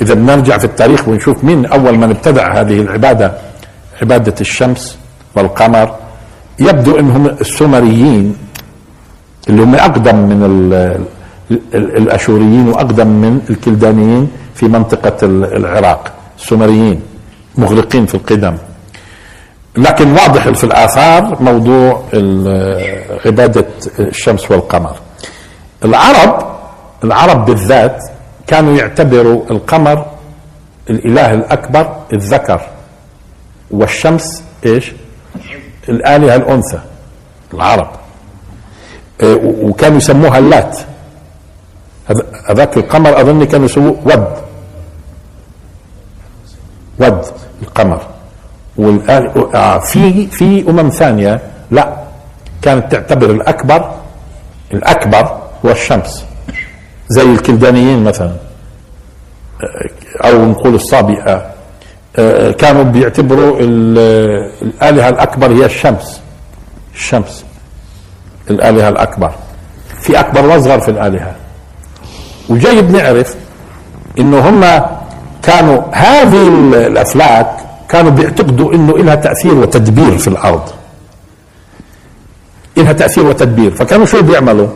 إذا 0.00 0.14
بنرجع 0.14 0.58
في 0.58 0.64
التاريخ 0.64 1.08
ونشوف 1.08 1.44
مين 1.44 1.66
أول 1.66 1.98
من 1.98 2.10
ابتدع 2.10 2.60
هذه 2.60 2.80
العبادة 2.80 3.32
عبادة 4.02 4.34
الشمس 4.40 4.98
والقمر 5.36 5.94
يبدو 6.58 6.98
أنهم 6.98 7.26
السومريين 7.26 8.36
اللي 9.48 9.62
هم 9.62 9.74
أقدم 9.74 10.16
من 10.16 10.40
الأشوريين 11.74 12.68
وأقدم 12.68 13.06
من 13.06 13.40
الكلدانيين 13.50 14.30
في 14.54 14.68
منطقة 14.68 15.16
العراق. 15.26 16.12
السومريين 16.38 17.00
مغرقين 17.56 18.06
في 18.06 18.14
القدم. 18.14 18.56
لكن 19.76 20.12
واضح 20.12 20.48
في 20.48 20.64
الآثار 20.64 21.42
موضوع 21.42 22.02
عبادة 23.26 23.66
الشمس 23.98 24.50
والقمر. 24.50 24.96
العرب 25.84 26.46
العرب 27.04 27.44
بالذات 27.44 28.04
كانوا 28.46 28.76
يعتبروا 28.76 29.50
القمر 29.50 30.06
الإله 30.90 31.34
الأكبر 31.34 31.96
الذكر 32.12 32.60
والشمس 33.70 34.42
إيش؟ 34.66 34.92
الآلهة 35.88 36.36
الأنثى 36.36 36.80
العرب. 37.54 37.90
آه، 39.22 39.34
وكانوا 39.42 39.96
يسموها 39.96 40.38
اللات. 40.38 40.78
هذاك 42.48 42.76
القمر 42.76 43.20
أظن 43.20 43.44
كانوا 43.44 43.66
يسموه 43.66 43.96
ود. 44.04 44.26
ود 46.98 47.24
القمر. 47.62 48.06
في 49.80 50.26
في 50.26 50.70
أمم 50.70 50.88
ثانية 50.90 51.40
لا 51.70 51.96
كانت 52.62 52.92
تعتبر 52.92 53.30
الأكبر 53.30 53.90
الأكبر 54.72 55.38
هو 55.66 55.70
الشمس. 55.70 56.24
زي 57.08 57.22
الكلدانيين 57.22 58.04
مثلا 58.04 58.32
أو 60.24 60.44
نقول 60.44 60.74
الصابئة. 60.74 61.46
آه، 62.16 62.50
كانوا 62.50 62.82
بيعتبروا 62.82 63.56
الآلهة 63.60 65.08
الأكبر 65.08 65.52
هي 65.52 65.64
الشمس. 65.64 66.20
الشمس 66.94 67.44
الآلهة 68.50 68.88
الأكبر. 68.88 69.32
في 70.02 70.20
أكبر 70.20 70.46
وأصغر 70.46 70.80
في 70.80 70.90
الآلهة. 70.90 71.34
وجيد 72.48 72.90
نعرف 72.90 73.34
إنه 74.18 74.48
هم 74.48 74.84
كانوا 75.42 75.82
هذه 75.92 76.48
الأفلاك 76.86 77.56
كانوا 77.90 78.10
بيعتقدوا 78.10 78.74
إنه 78.74 78.98
لها 78.98 79.14
تأثير 79.14 79.54
وتدبير 79.54 80.18
في 80.18 80.28
الأرض. 80.28 80.66
لها 82.76 82.92
تأثير 82.92 83.26
وتدبير. 83.26 83.70
فكانوا 83.74 84.06
شو 84.06 84.22
بيعملوا؟ 84.22 84.68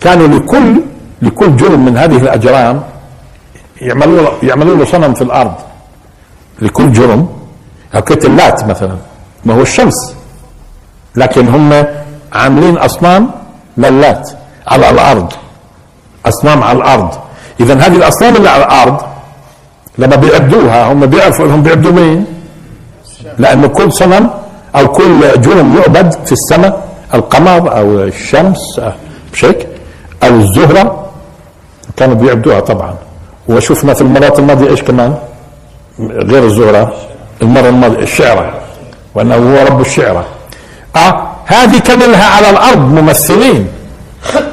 كانوا 0.00 0.28
لكل 0.28 0.80
لكل 1.22 1.56
جرم 1.56 1.84
من 1.84 1.96
هذه 1.96 2.16
الأجرام 2.16 2.82
يعملوا 3.80 4.22
له 4.22 4.32
يعملوا 4.42 4.76
له 4.76 4.84
صنم 4.84 5.14
في 5.14 5.22
الأرض. 5.22 5.54
لكل 6.62 6.92
جرم. 6.92 7.28
هكيت 7.92 8.24
اللات 8.24 8.64
مثلا. 8.64 8.96
ما 9.44 9.54
هو 9.54 9.62
الشمس. 9.62 10.14
لكن 11.16 11.48
هم 11.48 11.84
عاملين 12.32 12.76
أصنام 12.78 13.30
للات 13.76 14.30
على 14.68 14.90
الأرض. 14.90 15.32
أصنام 16.26 16.62
على 16.62 16.78
الأرض. 16.78 17.10
اذا 17.60 17.74
هذه 17.74 17.96
الأصنام 17.96 18.36
اللي 18.36 18.48
على 18.48 18.64
الأرض 18.64 19.00
لما 19.98 20.16
بيعبدوها 20.16 20.92
هم 20.92 21.06
بيعرفوا 21.06 21.44
إنهم 21.46 21.62
بيعبدوا 21.62 21.92
مين؟ 21.92 22.39
لأنه 23.38 23.68
كل 23.68 23.92
صنم 23.92 24.30
أو 24.76 24.88
كل 24.88 25.40
جرم 25.40 25.76
يعبد 25.78 26.12
في 26.26 26.32
السماء 26.32 26.88
القمر 27.14 27.76
أو 27.78 28.00
الشمس 28.00 28.80
بشكل 29.32 29.66
أو 30.22 30.28
الزهرة 30.28 31.06
كانوا 31.96 32.14
بيعبدوها 32.14 32.60
طبعا. 32.60 32.94
وشفنا 33.48 33.94
في 33.94 34.00
المرات 34.00 34.38
الماضية 34.38 34.70
إيش 34.70 34.82
كمان؟ 34.82 35.14
غير 36.00 36.44
الزهرة 36.44 36.92
المرة 37.42 37.68
الماضية 37.68 37.98
الشعرة 37.98 38.52
وأنه 39.14 39.34
هو 39.34 39.66
رب 39.66 39.80
الشعرة. 39.80 40.24
آه 40.96 41.26
هذه 41.46 41.78
كان 41.78 41.98
لها 41.98 42.26
على 42.36 42.50
الأرض؟ 42.50 42.78
ممثلين. 42.78 43.68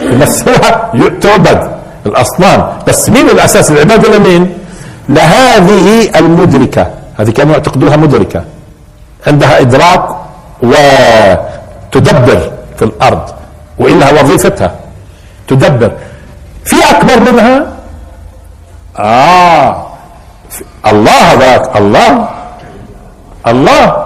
يمثلها 0.02 0.92
تعبد 1.22 1.72
الأصنام. 2.06 2.70
بس 2.88 3.10
مين 3.10 3.30
الأساس؟ 3.30 3.72
العبادة 3.72 4.18
لمين 4.18 4.58
لهذه 5.10 6.20
المدركة. 6.20 6.88
هذه 7.18 7.32
كانوا 7.32 7.54
يعتقدوها 7.54 7.96
مدركة؟ 7.96 8.44
عندها 9.28 9.60
إدراك 9.62 10.04
وتدبر 10.64 12.52
في 12.78 12.86
الأرض 12.86 13.26
وإلها 13.80 14.12
وظيفتها 14.22 14.72
تدبر. 15.48 15.92
في 16.66 16.76
أكبر 16.90 17.32
منها؟ 17.32 17.68
آه 19.00 19.88
الله 20.88 21.34
ذاك 21.34 21.78
الله 21.78 22.30
الله. 23.48 24.06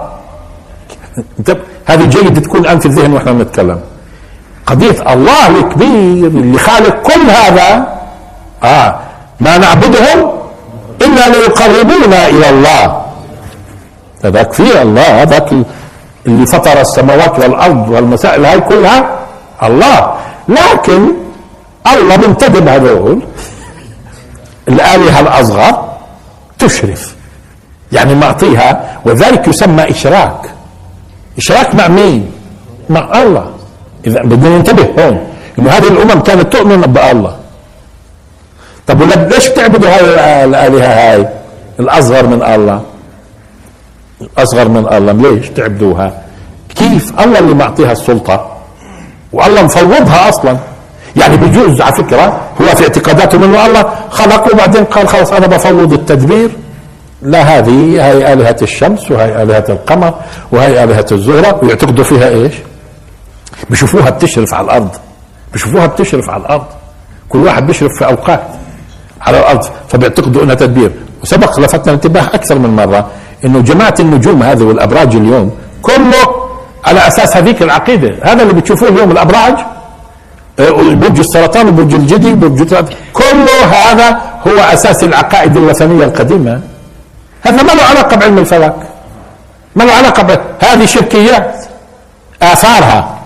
هذه 1.86 2.04
جيد 2.04 2.42
تكون 2.42 2.60
الان 2.60 2.78
في 2.78 2.86
الذهن 2.86 3.12
وإحنا 3.12 3.32
بنتكلم 3.32 3.80
قضية 4.66 5.12
الله 5.12 5.46
الكبير 5.48 6.26
اللي 6.26 6.58
خالق 6.58 7.02
كل 7.02 7.30
هذا 7.30 7.86
آه 8.62 8.94
ما 9.40 9.58
نعبدهم 9.58 10.32
إلا 11.02 11.28
ليقربونا 11.28 12.28
إلى 12.28 12.50
الله. 12.50 13.01
هذاك 14.24 14.52
في 14.52 14.82
الله 14.82 15.22
هذاك 15.22 15.52
اللي 16.26 16.46
فطر 16.46 16.80
السماوات 16.80 17.38
والأرض 17.38 17.88
والمسائل 17.88 18.44
هاي 18.44 18.60
كلها 18.60 19.18
الله. 19.62 20.14
لكن 20.48 21.08
الله 21.92 22.16
منتدب 22.16 22.68
هذول. 22.68 23.22
الآلهة 24.68 25.20
الأصغر 25.20 25.88
تشرف. 26.58 27.14
يعني 27.92 28.14
معطيها 28.14 29.00
وذلك 29.04 29.48
يسمى 29.48 29.90
إشراك. 29.90 30.50
إشراك 31.38 31.74
مع 31.74 31.88
مين؟ 31.88 32.32
مع 32.90 33.22
الله. 33.22 33.46
إذا 34.06 34.22
بدنا 34.22 34.58
ننتبه 34.58 34.88
هون 34.98 35.26
إنه 35.58 35.70
هذه 35.70 35.88
الأمم 35.88 36.20
كانت 36.20 36.52
تؤمن 36.52 36.80
بالله. 36.80 37.36
طب 38.86 39.02
ليش 39.02 39.48
بتعبدوا 39.48 39.88
هاي 39.88 40.44
الآلهة 40.44 40.86
هاي؟ 40.86 41.28
الأصغر 41.80 42.26
من 42.26 42.42
الله. 42.42 42.91
الأصغر 44.22 44.68
من 44.68 44.86
الله. 44.92 45.12
ليش؟ 45.12 45.48
تعبدوها. 45.48 46.22
كيف؟ 46.74 47.20
الله 47.20 47.38
اللي 47.38 47.54
معطيها 47.54 47.92
السلطة. 47.92 48.56
والله 49.32 49.62
مفوضها 49.62 50.28
أصلا. 50.28 50.56
يعني 51.16 51.36
بيجوز 51.36 51.80
على 51.80 51.92
فكرة 51.92 52.40
هو 52.60 52.66
في 52.66 52.82
اعتقاداته 52.82 53.36
انه 53.36 53.66
الله 53.66 53.84
خلق 54.10 54.52
وبعدين 54.54 54.84
قال 54.84 55.08
خلاص 55.08 55.32
أنا 55.32 55.46
بفوض 55.46 55.92
التدبير. 55.92 56.50
لا 57.22 57.42
هذه 57.42 58.08
هاي 58.08 58.32
آلهة 58.32 58.56
الشمس 58.62 59.10
وهي 59.10 59.42
آلهة 59.42 59.64
القمر 59.68 60.14
وهي 60.52 60.84
آلهة 60.84 61.06
الزهرة. 61.12 61.60
ويعتقدوا 61.62 62.04
فيها 62.04 62.28
إيش؟ 62.28 62.54
بيشوفوها 63.70 64.10
بتشرف 64.10 64.54
على 64.54 64.64
الأرض. 64.64 64.90
بيشوفوها 65.52 65.86
بتشرف 65.86 66.30
على 66.30 66.42
الأرض. 66.42 66.66
كل 67.28 67.38
واحد 67.38 67.66
بيشرف 67.66 67.98
في 67.98 68.04
أوقات 68.04 68.42
على 69.20 69.38
الأرض 69.38 69.64
فبيعتقدوا 69.88 70.42
إنها 70.42 70.54
تدبير. 70.54 70.92
وسبق 71.22 71.60
لفتنا 71.60 71.84
الانتباه 71.86 72.22
أكثر 72.22 72.58
من 72.58 72.70
مرة. 72.76 73.06
إنه 73.44 73.60
جماعة 73.60 73.94
النجوم 74.00 74.42
هذه 74.42 74.62
والأبراج 74.62 75.16
اليوم 75.16 75.50
كله 75.82 76.24
على 76.84 77.06
أساس 77.08 77.36
هذيك 77.36 77.62
العقيدة. 77.62 78.14
هذا 78.22 78.42
اللي 78.42 78.54
بتشوفوه 78.54 78.88
اليوم 78.88 79.10
الأبراج. 79.10 79.54
إيه، 80.58 80.94
برج 80.94 81.18
السرطان 81.18 81.68
وبرج 81.68 81.94
الجدي 81.94 82.34
برج 82.34 82.74
كل 83.12 83.46
هذا 83.72 84.20
هو 84.48 84.58
أساس 84.72 85.04
العقائد 85.04 85.56
الوثنية 85.56 86.04
القديمة. 86.04 86.60
هذا 87.42 87.62
ما 87.62 87.72
له 87.72 87.82
علاقة 87.82 88.16
بعلم 88.16 88.38
الفلك. 88.38 88.76
ما 89.76 89.82
له 89.84 89.92
علاقة 89.92 90.22
ب... 90.22 90.30
هذه 90.64 90.84
شركيات 90.84 91.64
آثارها. 92.42 93.18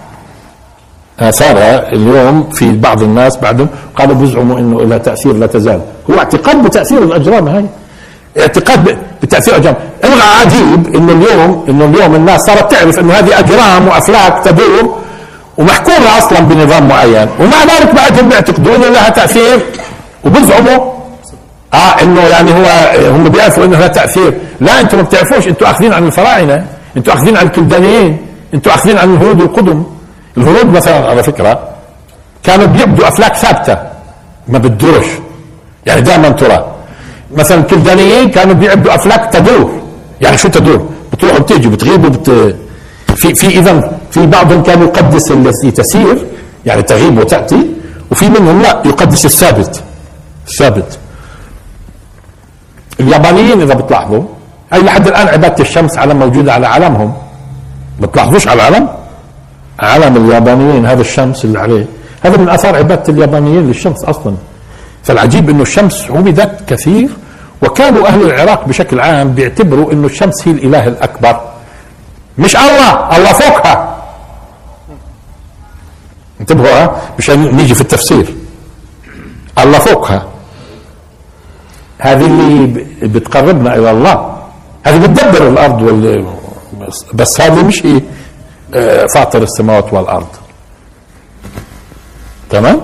آثارها 1.20 1.92
اليوم 1.92 2.50
في 2.50 2.72
بعض 2.72 3.02
الناس 3.02 3.36
بعدهم 3.36 3.68
قالوا 3.96 4.14
بيزعموا 4.14 4.58
إنه 4.58 4.80
لها 4.82 4.98
تأثير 4.98 5.32
لا 5.32 5.46
تزال. 5.46 5.80
هو 6.10 6.18
اعتقاد 6.18 6.62
بتأثير 6.62 7.02
الأجرام 7.02 7.48
هاي. 7.48 7.66
اعتقاد 8.38 8.98
بتأثير 9.22 9.54
الاجرام 9.54 9.74
العجيب 10.04 10.94
انه 10.94 11.12
اليوم 11.12 11.64
انه 11.68 11.84
اليوم 11.84 12.14
الناس 12.14 12.40
صارت 12.40 12.72
تعرف 12.72 12.98
إنه 12.98 13.12
هذه 13.12 13.38
أجرام 13.38 13.88
وافلاك 13.88 14.44
تدور 14.44 14.96
ومحكومة 15.58 16.18
أصلا 16.18 16.40
بنظام 16.40 16.88
معين. 16.88 17.28
ومع 17.40 17.64
ذلك 17.64 17.94
بعدهم 17.94 18.28
بيعتقدوا 18.28 18.76
إنه 18.76 18.88
لها 18.88 19.08
تأثير. 19.08 19.60
وبيزعموا 20.24 20.92
آه 21.74 22.02
إنه 22.02 22.20
يعني 22.20 22.52
هو 22.52 22.66
هم 23.10 23.28
بيعرفوا 23.28 23.64
إنه 23.64 23.78
لها 23.78 23.86
تأثير. 23.86 24.34
لا 24.60 24.80
أنتم 24.80 24.96
ما 24.96 25.02
بتعرفوش. 25.02 25.48
أنتم 25.48 25.66
أخذين 25.66 25.92
عن 25.92 26.06
الفراعنة. 26.06 26.66
أنتم 26.96 27.12
أخذين 27.12 27.36
عن 27.36 27.46
الكلدانيين. 27.46 28.26
أنتم 28.54 28.70
أخذين 28.70 28.98
عن 28.98 29.14
الهنود 29.14 29.40
القدم. 29.40 29.84
الهنود 30.36 30.66
مثلا 30.66 31.08
على 31.10 31.22
فكرة 31.22 31.68
كانوا 32.42 32.66
بيبدوا 32.66 33.08
افلاك 33.08 33.36
ثابتة. 33.36 33.78
ما 34.48 34.58
بتدورش 34.58 35.06
يعني 35.86 36.00
دائما 36.00 36.28
ترى. 36.28 36.75
مثلا 37.36 37.60
الكلدانيين 37.60 38.30
كانوا 38.30 38.54
بيعبدوا 38.54 38.94
أفلاك 38.94 39.32
تدور. 39.32 39.70
يعني 40.20 40.36
شو 40.36 40.48
تدور؟ 40.48 40.88
بتروح 41.12 41.34
وبتيجي 41.34 41.68
بتغيب 41.68 42.04
وبت 42.04 42.30
في 43.16 43.34
في 43.34 43.46
اذا 43.58 43.92
في 44.10 44.26
بعضهم 44.26 44.62
كان 44.62 44.82
يقدس 44.82 45.30
التي 45.30 45.70
تسير 45.70 46.26
يعني 46.66 46.82
تغيب 46.82 47.18
وتأتي 47.18 47.66
وفي 48.10 48.28
منهم 48.28 48.62
لا 48.62 48.82
يقدس 48.84 49.24
الثابت. 49.24 49.82
الثابت. 50.48 50.98
اليابانيين 53.00 53.60
إذا 53.62 53.74
بتلاحظوا 53.74 54.22
اي 54.72 54.82
لحد 54.82 55.06
الآن 55.06 55.28
عبادة 55.28 55.62
الشمس 55.62 55.98
علم 55.98 56.18
موجودة 56.18 56.52
على 56.52 56.66
علمهم 56.66 57.12
بتلاحظوش 58.00 58.48
على 58.48 58.68
العلم 58.68 58.88
علم 59.80 60.16
اليابانيين 60.16 60.86
هذا 60.86 61.00
الشمس 61.00 61.44
اللي 61.44 61.58
عليه. 61.58 61.86
هذا 62.22 62.36
من 62.36 62.48
آثار 62.48 62.76
عبادة 62.76 63.12
اليابانيين 63.12 63.66
للشمس 63.66 64.04
أصلا. 64.04 64.34
فالعجيب 65.02 65.50
إنه 65.50 65.62
الشمس 65.62 66.10
عبدت 66.10 66.68
كثير 66.68 67.08
وكانوا 67.62 68.06
أهل 68.08 68.22
العراق 68.22 68.68
بشكل 68.68 69.00
عام 69.00 69.34
بيعتبروا 69.34 69.92
إنه 69.92 70.06
الشمس 70.06 70.48
هي 70.48 70.52
الإله 70.52 70.86
الأكبر. 70.88 71.40
مش 72.38 72.56
الله 72.56 73.16
الله 73.16 73.32
فوقها. 73.32 73.96
انتبهوا 76.40 76.96
مشان 77.18 77.56
نيجي 77.56 77.74
في 77.74 77.80
التفسير. 77.80 78.34
الله 79.58 79.78
فوقها. 79.78 80.26
هذه 81.98 82.26
اللي 82.26 82.84
بتقربنا 83.02 83.74
إلى 83.74 83.90
الله. 83.90 84.36
هذه 84.84 84.98
بتدبر 85.06 85.48
الأرض 85.48 85.82
وال 85.82 86.26
بس 87.14 87.40
هذه 87.40 87.64
مش 87.64 87.86
هي 87.86 88.00
آه، 88.74 89.06
فاطر 89.06 89.42
السماوات 89.42 89.92
والأرض. 89.92 90.26
تمام؟ 92.50 92.80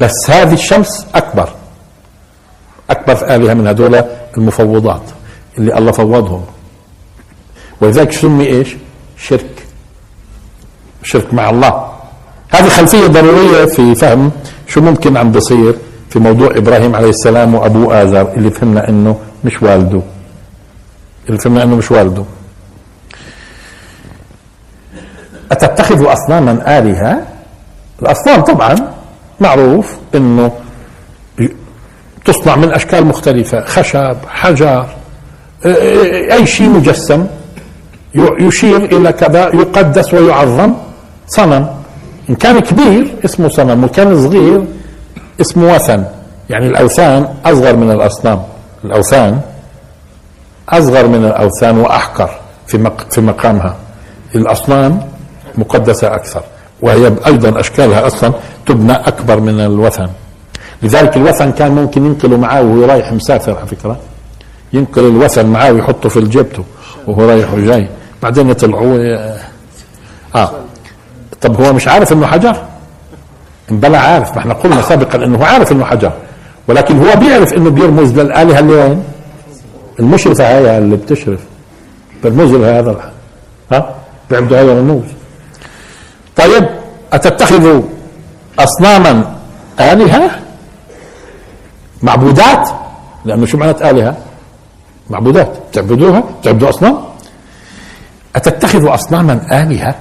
بس 0.00 0.30
هذه 0.30 0.52
الشمس 0.52 1.06
أكبر. 1.14 1.48
أكبر 2.90 3.34
آلهة 3.34 3.54
من 3.54 3.66
هذول 3.66 4.04
المفوضات 4.36 5.02
اللي 5.58 5.78
الله 5.78 5.92
فوضهم. 5.92 6.44
ولذلك 7.80 8.12
سمي 8.12 8.46
إيش؟ 8.46 8.76
شرك. 9.16 9.64
شرك 11.02 11.34
مع 11.34 11.50
الله. 11.50 11.88
هذه 12.50 12.68
خلفية 12.68 13.06
ضرورية 13.06 13.64
في 13.64 13.94
فهم 13.94 14.30
شو 14.66 14.80
ممكن 14.80 15.16
عم 15.16 15.32
بصير 15.32 15.74
في 16.10 16.18
موضوع 16.18 16.50
إبراهيم 16.56 16.96
عليه 16.96 17.08
السلام 17.10 17.54
وابوه 17.54 18.02
ازر 18.02 18.32
اللي 18.32 18.50
فهمنا 18.50 18.88
إنه 18.88 19.16
مش 19.44 19.62
والده. 19.62 20.02
اللي 21.28 21.38
فهمنا 21.38 21.62
إنه 21.62 21.76
مش 21.76 21.90
والده. 21.90 22.24
أتتخذ 25.52 26.12
أصناما 26.12 26.78
آلهة؟ 26.78 27.26
الأصنام 28.02 28.40
طبعا 28.40 28.74
معروف 29.40 29.96
أنه 30.14 30.52
تصنع 32.28 32.56
من 32.56 32.72
أشكال 32.72 33.06
مختلفة 33.06 33.64
خشب 33.64 34.16
حجر 34.28 34.86
أي 36.36 36.46
شيء 36.46 36.68
مجسم 36.68 37.26
يشير 38.40 38.76
إلى 38.76 39.12
كذا 39.12 39.42
يقدس 39.54 40.14
ويعظم 40.14 40.74
صنم. 41.26 41.66
إن 42.30 42.34
كان 42.34 42.58
كبير 42.60 43.14
اسمه 43.24 43.48
صنم 43.48 43.82
وإن 43.82 43.88
كان 43.88 44.22
صغير 44.28 44.64
اسمه 45.40 45.74
وثن. 45.74 46.04
يعني 46.50 46.66
الأوثان 46.66 47.28
أصغر 47.44 47.76
من 47.76 47.90
الأصنام. 47.90 48.42
الأوثان 48.84 49.40
أصغر 50.68 51.06
من 51.06 51.24
الأوثان 51.24 51.78
وأحقر 51.78 52.30
في 52.66 52.90
في 53.10 53.20
مقامها. 53.20 53.76
الأصنام 54.34 55.00
مقدسة 55.54 56.14
أكثر 56.14 56.42
وهي 56.82 57.12
أيضا 57.26 57.60
أشكالها 57.60 58.06
أصلا 58.06 58.32
تبنى 58.66 58.92
أكبر 58.92 59.40
من 59.40 59.60
الوثن. 59.60 60.08
لذلك 60.82 61.16
الوثن 61.16 61.52
كان 61.52 61.70
ممكن 61.72 62.06
ينقله 62.06 62.36
معاه 62.36 62.62
وهو 62.62 62.84
رايح 62.84 63.12
مسافر 63.12 63.56
على 63.56 63.66
فكرة. 63.66 63.96
ينقل 64.72 65.06
الوثن 65.06 65.46
معاه 65.46 65.72
ويحطه 65.72 66.08
في 66.08 66.20
جيبته 66.20 66.64
وهو 67.06 67.28
رايح 67.28 67.54
وجاي. 67.54 67.88
بعدين 68.22 68.50
يطلعوه 68.50 68.98
آه. 70.34 70.50
طب 71.40 71.62
هو 71.62 71.72
مش 71.72 71.88
عارف 71.88 72.12
إنه 72.12 72.26
حجر؟ 72.26 72.56
بلا 73.70 73.98
عارف. 73.98 74.32
ما 74.32 74.38
إحنا 74.38 74.54
قلنا 74.54 74.82
سابقا 74.82 75.24
إنه 75.24 75.44
عارف 75.44 75.72
إنه 75.72 75.84
حجر. 75.84 76.12
ولكن 76.68 76.98
هو 76.98 77.16
بيعرف 77.16 77.54
إنه 77.54 77.70
بيرمز 77.70 78.18
للآلهة 78.18 78.58
اللي 78.58 78.72
وين 78.72 79.04
المشرفة 80.00 80.44
هاي 80.44 80.78
اللي 80.78 80.96
بتشرف. 80.96 81.40
بيرمز 82.22 82.52
لها 82.52 82.80
هذا 82.80 83.12
ها؟ 83.72 83.94
بيعبدوا 84.30 84.60
هذا 84.60 84.72
الرموز. 84.72 85.04
طيب 86.36 86.68
أتتخذ 87.12 87.80
أصناما 88.58 89.34
آلهة؟ 89.80 90.30
معبودات. 92.02 92.70
لأنه 93.24 93.46
شو 93.46 93.58
معنات 93.58 93.82
آلهة؟ 93.82 94.16
معبودات. 95.10 95.52
تعبدوها؟ 95.72 96.22
تعبدوا 96.42 96.68
أصنام؟ 96.68 96.98
أتتخذ 98.36 98.94
أصناما 98.94 99.62
آلهة؟ 99.62 99.94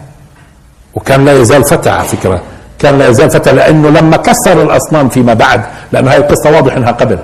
وكان 0.96 1.26
لا 1.26 1.34
يزال 1.42 1.64
فتى 1.64 1.90
على 1.90 2.04
فكرة. 2.04 2.42
كان 2.80 2.98
لا 2.98 3.08
يزال 3.08 3.30
فتى 3.30 3.52
لأنه 3.52 3.90
لما 3.90 4.18
كسر 4.18 4.64
الأصنام 4.64 5.10
فيما 5.10 5.34
بعد 5.34 5.66
لأنه 5.92 6.12
هاي 6.12 6.18
القصة 6.18 6.52
واضح 6.52 6.76
أنها 6.76 6.92
قبل. 6.92 7.20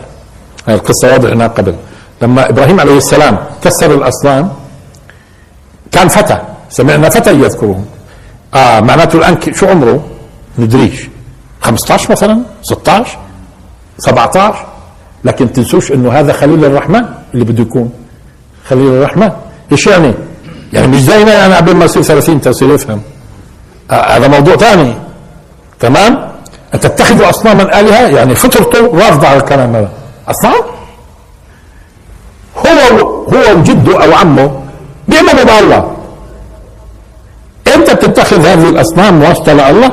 هاي 0.68 0.76
القصة 0.76 1.12
واضح 1.12 1.32
أنها 1.32 1.48
قبل. 1.48 1.76
لما 2.22 2.50
إبراهيم 2.50 2.80
عليه 2.80 2.98
السلام 2.98 3.38
كسر 3.64 3.94
الأصنام 3.94 4.52
كان 5.92 6.08
فتى. 6.08 6.38
سمعنا 6.70 7.10
فتى 7.10 7.34
يذكرهم. 7.34 7.86
آه 8.54 8.80
معناته 8.80 9.18
الآن 9.18 9.38
شو 9.54 9.68
عمره؟ 9.68 10.04
ندريش. 10.60 11.10
15 11.62 12.12
مثلا؟ 12.12 12.42
16 12.62 13.18
17 14.06 14.66
لكن 15.24 15.54
تنسوش 15.54 15.92
إنه 15.92 16.12
هذا 16.12 16.34
خليل 16.34 16.66
الرحمن 16.66 17.06
اللي 17.34 17.46
بده 17.46 17.62
يكون. 17.62 17.94
خليل 18.68 18.88
الرحمن. 18.88 19.32
إيش 19.72 19.88
يعني؟ 19.88 20.14
يعني 20.74 20.88
مش 20.88 21.00
زينا 21.02 21.34
يعني 21.34 21.54
قبل 21.54 21.76
ما 21.76 21.86
يصير 21.86 22.02
30 22.02 22.42
تصير 22.42 22.74
يفهم. 22.74 23.02
آه 23.92 23.94
هذا 23.94 24.28
موضوع 24.28 24.56
ثاني. 24.56 24.94
تمام؟ 25.80 26.32
أن 26.74 26.80
تتخذوا 26.80 27.30
أصناما 27.30 27.80
آلهة 27.80 28.08
يعني 28.08 28.36
فطرته 28.36 28.98
رافضه 28.98 29.28
على 29.28 29.38
الكلام 29.38 29.76
هذا. 29.76 29.90
أصنام؟ 30.28 30.62
هو 32.58 32.98
هو 33.34 33.58
وجده 33.60 34.04
أو 34.06 34.14
عمه 34.14 34.62
بيؤمنوا 35.08 35.44
بالله 35.44 35.96
انت 37.76 37.92
بتتخذ 37.92 38.46
هذه 38.46 38.70
الأصنام 38.70 39.24
واسطة 39.24 39.54
لله 39.54 39.92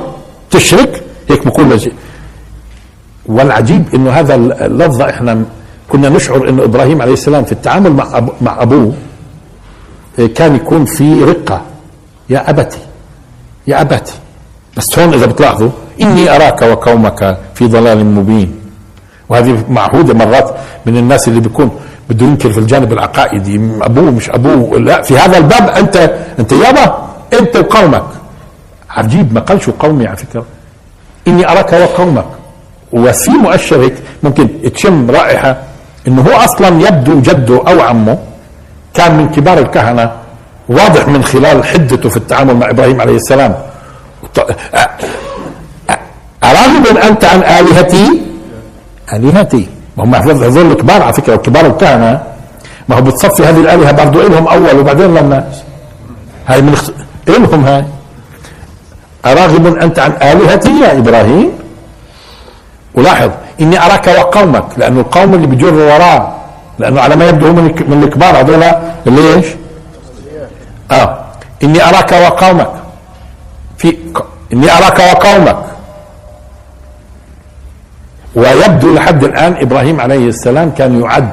تشرك؟ 0.51 1.03
هيك 1.31 1.47
بكل 1.47 1.81
شيء 1.81 1.95
والعجيب 3.27 3.95
إنه 3.95 4.11
هذا 4.11 4.35
اللفظ 4.35 5.01
إحنا 5.03 5.43
كنا 5.89 6.09
نشعر 6.09 6.49
إنه 6.49 6.65
إبراهيم 6.65 7.03
عليه 7.03 7.13
السلام 7.13 7.45
في 7.45 7.53
التعامل 7.53 7.93
مع 7.93 8.17
أبو 8.19 8.33
مع 8.41 8.63
أبوه 8.63 8.93
إيه، 10.19 10.35
كان 10.35 10.57
يكون 10.57 10.85
في 10.85 11.25
رقة. 11.25 11.63
يا 12.31 12.51
أبتي 12.51 12.79
يا 13.67 13.81
أبتي. 13.81 14.13
بس 14.77 14.99
هون 14.99 15.15
إذا 15.15 15.27
بتلاحظوا 15.27 15.71
إني 16.03 16.37
أراك 16.37 16.63
وقومك 16.63 17.39
في 17.55 17.67
ضلال 17.67 18.07
مبين. 18.07 18.55
وهذه 19.29 19.65
معهودة 19.69 20.15
مرات 20.15 20.55
من 20.87 20.97
الناس 20.97 21.29
اللي 21.29 21.41
بيكون 21.41 21.71
بده 22.11 22.27
ينكر 22.27 22.53
في 22.53 22.59
الجانب 22.59 22.93
العقائدي. 22.93 23.57
أبوه 23.83 24.11
مش 24.11 24.31
أبوه. 24.31 24.79
لا 24.79 25.03
في 25.03 25.19
هذا 25.19 25.39
الباب 25.39 25.69
أنت 25.69 25.97
أنت 26.39 26.53
يابا 26.53 27.09
أنت 27.41 27.57
وقومك. 27.57 28.05
عجيب 28.91 29.35
ما 29.35 29.41
قالش 29.41 29.71
قومي 29.71 30.07
على 30.07 30.17
فكرة. 30.17 30.45
إني 31.29 31.49
أراك 31.49 31.73
وقومك. 31.73 32.27
وفي 32.93 33.31
مؤشر 33.31 33.83
هيك 33.83 33.95
ممكن 34.23 34.49
تشم 34.75 35.11
رائحة 35.11 35.57
إنه 36.09 36.23
هو 36.23 36.33
أصلا 36.33 36.69
يبدو 36.89 37.21
جده 37.21 37.63
أو 37.69 37.81
عمه 37.81 38.19
كان 38.95 39.17
من 39.17 39.29
كبار 39.29 39.59
الكهنة 39.59 40.13
واضح 40.69 41.09
من 41.09 41.25
خلال 41.25 41.65
حدته 41.65 42.09
في 42.09 42.17
التعامل 42.17 42.57
مع 42.57 42.71
إبراهيم 42.71 43.01
عليه 43.01 43.17
السلام. 43.17 43.55
أراغب 46.45 46.87
أنت 46.87 47.25
عن 47.25 47.41
آلهتي؟ 47.43 48.23
آلهتي. 49.13 49.69
ما 49.97 50.05
هم 50.05 50.15
هذول 50.15 50.71
الكبار 50.71 51.03
على 51.03 51.13
فكرة 51.13 51.37
كبار 51.37 51.67
الكهنة. 51.67 52.23
ما 52.89 52.97
هو 52.97 53.03
بتصفي 53.03 53.43
هذه 53.43 53.61
الآلهة 53.61 53.93
برضو 53.93 54.21
إلهم 54.27 54.49
أول 54.49 54.79
وبعدين 54.79 55.15
للناس 55.15 55.63
هاي 56.47 56.63
من 56.63 56.75
إلهم 57.29 57.65
هاي. 57.65 57.85
أراغب 59.27 59.67
أنت 59.67 59.99
عن 59.99 60.13
آلهتي 60.23 60.81
يا 60.81 60.99
إبراهيم؟ 60.99 61.51
ولاحظ 63.01 63.31
إني 63.61 63.85
أراك 63.87 64.07
وقومك 64.07 64.65
لأنه 64.77 65.01
القوم 65.01 65.35
اللي 65.35 65.47
بيجر 65.47 65.75
وراه 65.75 66.37
لأنه 66.79 67.01
على 67.01 67.17
ما 67.17 67.29
يبدو 67.29 67.47
هم 67.47 67.55
من 67.89 68.03
الكبار 68.05 68.41
هذول 68.41 68.63
اللي 69.07 69.35
إيش؟ 69.35 69.47
آه 70.91 71.19
إني 71.63 71.89
أراك 71.89 72.13
وقومك. 72.13 72.71
في 73.79 73.97
إني 74.53 74.71
أراك 74.71 74.99
وقومك. 74.99 75.57
ويبدو 78.35 78.95
لحد 78.95 79.25
الآن 79.25 79.57
إبراهيم 79.61 80.01
عليه 80.01 80.29
السلام 80.29 80.71
كان 80.71 81.01
يعد 81.03 81.33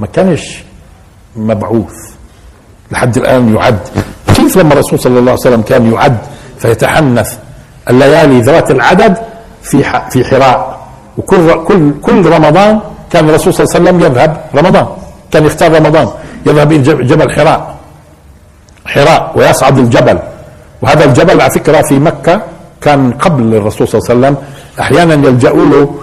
ما 0.00 0.06
كانش 0.06 0.62
مبعوث. 1.36 1.94
لحد 2.90 3.16
الآن 3.16 3.54
يعد. 3.56 3.78
كيف 4.34 4.56
لما 4.58 4.72
الرسول 4.72 4.98
صلى 5.00 5.18
الله 5.18 5.30
عليه 5.30 5.40
وسلم 5.40 5.62
كان 5.62 5.92
يعد 5.92 6.18
فيتحنث؟ 6.58 7.36
الليالي 7.90 8.40
ذوات 8.40 8.70
العدد 8.70 9.18
في 9.62 9.82
في 10.10 10.24
حراء. 10.24 10.75
وكل 11.18 11.64
كل 11.64 11.92
كل 12.02 12.26
رمضان 12.26 12.80
كان 13.10 13.28
الرسول 13.28 13.54
صلى 13.54 13.64
الله 13.64 13.74
عليه 13.74 13.80
وسلم 13.80 14.00
يذهب 14.00 14.40
رمضان. 14.54 14.86
كان 15.30 15.44
يختار 15.44 15.72
رمضان. 15.72 16.08
يذهب 16.46 16.72
إلى 16.72 16.82
جبل 16.82 17.32
حراء. 17.32 17.74
حراء 18.86 19.32
ويصعد 19.36 19.78
الجبل. 19.78 20.18
وهذا 20.82 21.04
الجبل 21.04 21.40
على 21.40 21.50
فكرة 21.50 21.82
في 21.82 21.98
مكة 21.98 22.42
كان 22.80 23.12
قبل 23.12 23.54
الرسول 23.54 23.88
صلى 23.88 24.00
الله 24.00 24.10
عليه 24.10 24.18
وسلم. 24.18 24.36
أحيانا 24.80 25.14
يلجأوا 25.14 25.64
له 25.64 25.94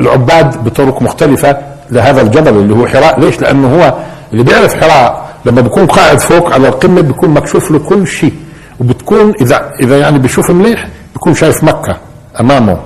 العباد 0.00 0.64
بطرق 0.64 1.02
مختلفة 1.02 1.56
لهذا 1.90 2.20
الجبل 2.20 2.54
اللي 2.56 2.74
هو 2.74 2.86
حراء. 2.86 3.20
ليش؟ 3.20 3.40
لأنه 3.40 3.68
هو 3.76 3.94
اللي 4.32 4.42
بيعرف 4.44 4.74
حراء. 4.74 5.32
لما 5.44 5.60
بيكون 5.60 5.86
قاعد 5.86 6.20
فوق 6.20 6.52
على 6.52 6.68
القمة 6.68 7.00
بيكون 7.00 7.30
مكشوف 7.30 7.70
له 7.70 7.78
كل 7.78 8.06
شيء. 8.06 8.34
وبتكون 8.80 9.34
إذا 9.40 9.70
إذا 9.80 9.98
يعني 9.98 10.18
بيشوف 10.18 10.50
مليح 10.50 10.88
بيكون 11.12 11.34
شايف 11.34 11.64
مكة 11.64 11.96
أمامه. 12.40 12.76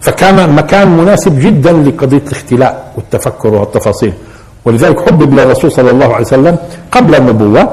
فكان 0.00 0.54
مكان 0.54 0.96
مناسب 0.96 1.38
جدا 1.38 1.72
لقضية 1.72 2.22
الاختلاء 2.26 2.92
والتفكر 2.96 3.54
والتفاصيل. 3.54 4.12
ولذلك 4.64 5.00
حبب 5.00 5.34
للرسول 5.34 5.72
صلى 5.72 5.90
الله 5.90 6.14
عليه 6.14 6.26
وسلم 6.26 6.56
قبل 6.92 7.14
النبوة 7.14 7.70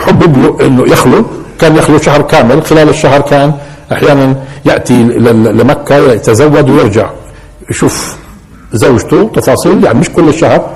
حبب 0.00 0.38
له 0.38 0.66
إنه 0.66 0.82
يخلو 0.92 1.24
كان 1.58 1.76
يخلو 1.76 1.98
شهر 1.98 2.22
كامل. 2.22 2.64
خلال 2.64 2.88
الشهر 2.88 3.20
كان 3.20 3.54
أحيانا 3.92 4.36
يأتي 4.64 5.02
لمكة 5.58 5.96
يتزود 5.96 6.70
ويرجع. 6.70 7.10
يشوف 7.70 8.16
زوجته 8.72 9.30
تفاصيل 9.34 9.84
يعني 9.84 9.98
مش 9.98 10.10
كل 10.10 10.28
الشهر. 10.28 10.70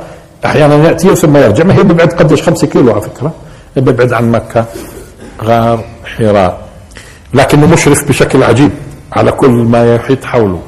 أحيانا 0.45 0.75
يأتي 0.89 1.17
ثم 1.17 1.37
يرجع. 1.37 1.65
ما 1.65 1.75
هي 1.75 1.83
بيبعد 1.83 2.13
قديش؟ 2.13 2.43
5 2.43 2.67
كيلو 2.67 2.93
على 2.93 3.01
فكرة. 3.01 3.33
بيبعد 3.77 4.13
عن 4.13 4.33
مكة. 4.33 4.65
غار 5.45 5.85
حراء. 6.05 6.59
لكنه 7.35 7.67
مشرف 7.67 8.09
بشكل 8.09 8.43
عجيب 8.43 8.71
على 9.13 9.33
كل 9.33 9.51
ما 9.51 9.95
يحيط 9.95 10.25
حوله. 10.25 10.61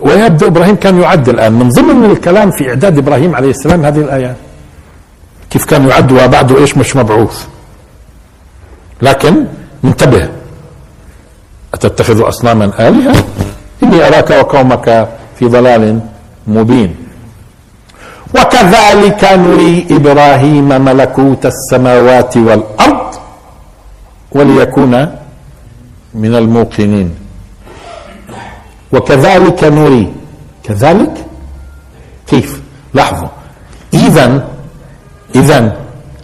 ويبدو 0.00 0.46
إبراهيم 0.46 0.76
كان 0.76 1.00
يعد 1.00 1.28
الآن. 1.28 1.52
من 1.52 1.68
ضمن 1.68 2.10
الكلام 2.10 2.50
في 2.50 2.68
إعداد 2.68 2.98
إبراهيم 2.98 3.36
عليه 3.36 3.50
السلام 3.50 3.84
هذه 3.84 4.00
الايات 4.00 4.36
كيف 5.50 5.64
كان 5.64 5.88
يعد 5.88 6.12
وبعده 6.12 6.58
إيش 6.58 6.76
مش 6.76 6.96
مبعوث. 6.96 7.46
لكن 9.02 9.44
انتبه. 9.84 10.28
أتتخذ 11.74 12.28
أصناما 12.28 12.64
آلهة؟ 12.88 13.24
إني 13.82 14.08
أراك 14.08 14.30
وقومك 14.30 15.08
في 15.38 15.44
ضلال 15.46 16.00
مبين. 16.46 16.96
وكذلك 18.34 19.24
نري 19.24 19.86
إبراهيم 19.90 20.68
ملكوت 20.68 21.46
السماوات 21.46 22.36
والأرض 22.36 23.14
وليكون 24.32 25.16
من 26.14 26.34
الموقنين. 26.34 27.25
وكذلك 28.96 29.64
نري. 29.64 30.12
كذلك؟ 30.64 31.26
كيف؟ 32.26 32.60
لاحظوا. 32.94 33.28
إذا 33.94 34.48
إذا 35.34 35.76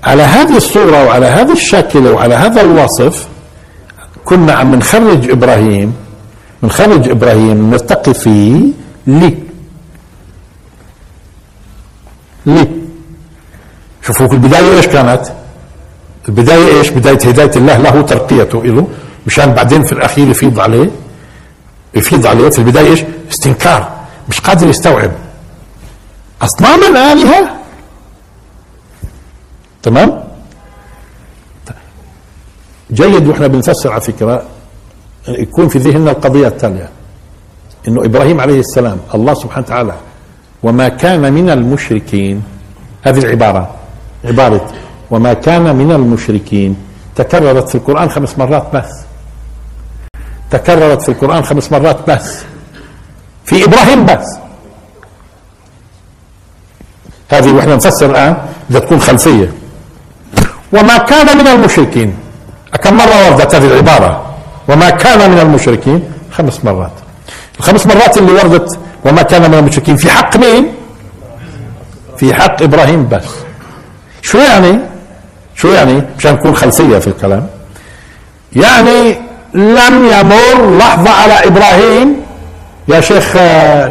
على 0.05 0.23
هذه 0.23 0.57
الصورة 0.57 1.05
وعلى 1.05 1.27
هذا 1.27 1.53
الشكل 1.53 2.07
وعلى 2.07 2.35
هذا 2.35 2.61
الوصف 2.61 3.29
كنا 4.25 4.53
عم 4.53 4.75
نخرج 4.75 5.31
إبراهيم 5.31 5.95
نخرج 6.63 7.09
إبراهيم 7.09 7.71
نرتقي 7.71 8.15
فيه 8.15 8.63
لي. 9.07 9.39
لي. 12.47 12.69
شوفوا 14.03 14.27
البداية 14.27 14.77
إيش 14.77 14.87
كانت؟ 14.87 15.23
البداية 16.29 16.79
إيش؟ 16.79 16.91
بداية 16.91 17.19
هداية 17.19 17.51
الله 17.57 17.79
له 17.79 18.03
ترقيته 18.03 18.65
له 18.65 18.87
مشان 19.27 19.53
بعدين 19.55 19.83
في 19.83 19.93
الأخير 19.93 20.29
يفيض 20.29 20.61
عليه. 20.61 20.91
يفيض 21.95 22.27
عليه 22.27 22.49
في 22.51 22.59
البداية 22.59 22.91
إيش؟ 22.91 23.05
استنكار. 23.31 23.93
مش 24.29 24.41
قادر 24.41 24.69
يستوعب. 24.69 25.11
أصناما 26.43 27.13
آلهة 27.13 27.51
تمام؟ 29.83 30.23
جيد 32.93 33.27
وإحنا 33.29 33.47
بنفسر 33.47 33.93
على 33.93 34.01
فكرة 34.01 34.43
يكون 35.29 35.69
في 35.69 35.79
ذهننا 35.79 36.11
القضية 36.11 36.49
التالية. 36.49 36.89
إنه 37.89 38.05
إبراهيم 38.05 38.41
عليه 38.41 38.61
السلام 38.61 38.99
الله 39.15 39.35
سبحانه 39.35 39.67
وتعالى 39.67 39.95
وما 40.63 40.89
كان 40.89 41.33
من 41.33 41.51
المشركين 41.51 42.43
هذه 43.03 43.19
العبارة 43.19 43.75
عبارة 44.25 44.73
وما 45.11 45.33
كان 45.33 45.77
من 45.77 45.93
المشركين 45.93 46.77
تكررت 47.17 47.69
في 47.69 47.75
القرآن 47.75 48.11
خمس 48.11 48.39
مرات 48.39 48.67
بس. 48.77 48.91
تكررت 50.53 51.03
في 51.03 51.09
القرآن 51.09 51.45
خمس 51.45 51.73
مرات 51.73 52.11
بس. 52.11 52.43
في 53.45 53.65
إبراهيم 53.65 54.07
بس. 54.07 54.27
هذه 57.29 57.53
وإحنا 57.53 57.75
نفسر 57.77 58.11
الآن 58.11 58.37
بدها 58.71 58.81
تكون 58.81 59.01
خلفية. 59.01 59.53
وما 60.73 60.99
كان 60.99 61.39
من 61.39 61.47
المشركين. 61.47 62.19
كم 62.83 62.97
مرة 62.97 63.31
وردت 63.31 63.55
هذه 63.55 63.67
العبارة؟ 63.67 64.35
وما 64.69 64.91
كان 64.91 65.31
من 65.31 65.39
المشركين 65.39 66.13
خمس 66.33 66.65
مرات. 66.65 66.93
الخمس 67.59 67.87
مرات 67.87 68.19
اللي 68.19 68.33
وردت 68.33 68.79
وما 69.05 69.23
كان 69.23 69.51
من 69.51 69.59
المشركين. 69.59 69.97
في 69.97 70.11
حق 70.11 70.37
مين؟ 70.37 70.75
في 72.17 72.35
حق 72.35 72.63
إبراهيم 72.63 73.09
بس. 73.09 73.25
شو 74.23 74.39
يعني؟ 74.39 74.79
شو 75.55 75.69
يعني؟ 75.69 76.03
مشان 76.19 76.35
نكون 76.35 76.55
خلفية 76.57 76.99
في 76.99 77.07
الكلام. 77.07 77.47
يعني 78.53 79.32
لم 79.55 80.05
يمر 80.05 80.79
لحظة 80.79 81.11
على 81.11 81.47
إبراهيم. 81.47 82.23
يا 82.89 83.01
شيخ 83.01 83.33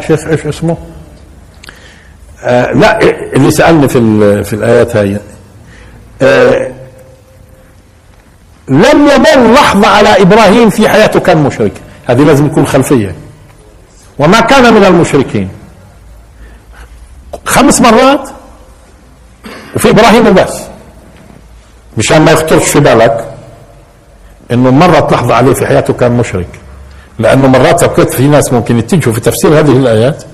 شيخ 0.06 0.26
إيش 0.26 0.46
اسمه؟ 0.46 0.76
لا 2.74 2.98
اللي 3.36 3.50
سألني 3.50 3.88
في 3.88 4.44
في 4.44 4.52
الآيات 4.52 4.96
هاي. 4.96 5.20
لم 8.68 9.08
يمر 9.08 9.52
لحظة 9.52 9.88
على 9.88 10.22
إبراهيم 10.22 10.70
في 10.70 10.88
حياته 10.88 11.20
كان 11.20 11.38
مشرك. 11.38 11.72
هذه 12.06 12.22
لازم 12.22 12.46
يكون 12.46 12.66
خلفية. 12.66 13.14
وما 14.18 14.40
كان 14.40 14.74
من 14.74 14.84
المشركين. 14.84 15.48
خمس 17.46 17.80
مرات. 17.80 18.28
وفي 19.76 19.90
إبراهيم 19.90 20.34
بس 20.34 20.60
مشان 21.98 22.22
ما 22.22 22.32
يخطرش 22.32 22.64
في 22.64 22.80
بالك. 22.80 23.31
إنه 24.52 24.70
مرت 24.70 25.12
لحظة 25.12 25.34
عليه 25.34 25.54
في 25.54 25.66
حياته 25.66 25.92
كان 25.94 26.12
مشرك. 26.12 26.48
لأنه 27.18 27.48
مرات 27.48 27.84
بكت 27.84 28.10
في 28.10 28.28
ناس 28.28 28.52
ممكن 28.52 28.78
يتجهوا 28.78 29.14
في 29.14 29.20
تفسير 29.20 29.58
هذه 29.58 29.76
الآيات 29.76 30.24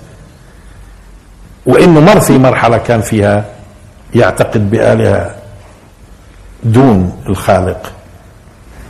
وإنه 1.66 2.00
مر 2.00 2.20
في 2.20 2.38
مرحلة 2.38 2.78
كان 2.78 3.00
فيها 3.00 3.44
يعتقد 4.14 4.70
بآلهة 4.70 5.34
دون 6.64 7.22
الخالق. 7.28 7.92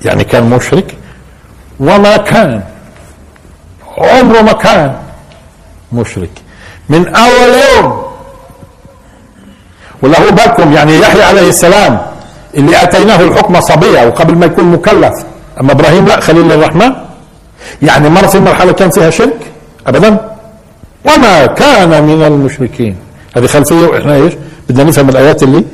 يعني 0.04 0.24
كان 0.24 0.50
مشرك 0.50 0.96
وما 1.80 2.16
كان 2.16 2.62
عمره 3.98 4.42
ما 4.42 4.52
كان 4.52 4.96
مشرك. 5.92 6.30
من 6.88 7.16
أول 7.16 7.54
يوم 7.76 8.02
وله 10.02 10.30
بالكم 10.30 10.72
يعني 10.72 10.98
يحيى 10.98 11.22
عليه 11.22 11.48
السلام 11.48 12.00
اللي 12.54 12.82
أتيناه 12.82 13.20
الحكم 13.20 13.60
صبيا 13.60 14.06
وقبل 14.06 14.34
ما 14.34 14.46
يكون 14.46 14.64
مكلف. 14.64 15.14
أما 15.60 15.72
إبراهيم 15.72 16.06
لا 16.06 16.20
خليل 16.20 16.52
الرحمن. 16.52 16.92
يعني 17.82 18.08
مر 18.08 18.28
في 18.28 18.40
مرحلة 18.40 18.72
كان 18.72 18.90
فيها 18.90 19.10
شرك؟ 19.10 19.52
ابدا. 19.86 20.20
وما 21.04 21.46
كان 21.46 22.04
من 22.04 22.22
المشركين. 22.22 22.96
هذه 23.36 23.46
خلفية 23.46 23.86
وإحنا 23.86 24.14
إيش؟ 24.14 24.32
بدنا 24.68 24.84
نفهم 24.84 25.08
الآيات 25.08 25.42
اللي 25.42 25.64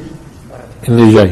اللي 0.88 1.14
جاي. 1.14 1.30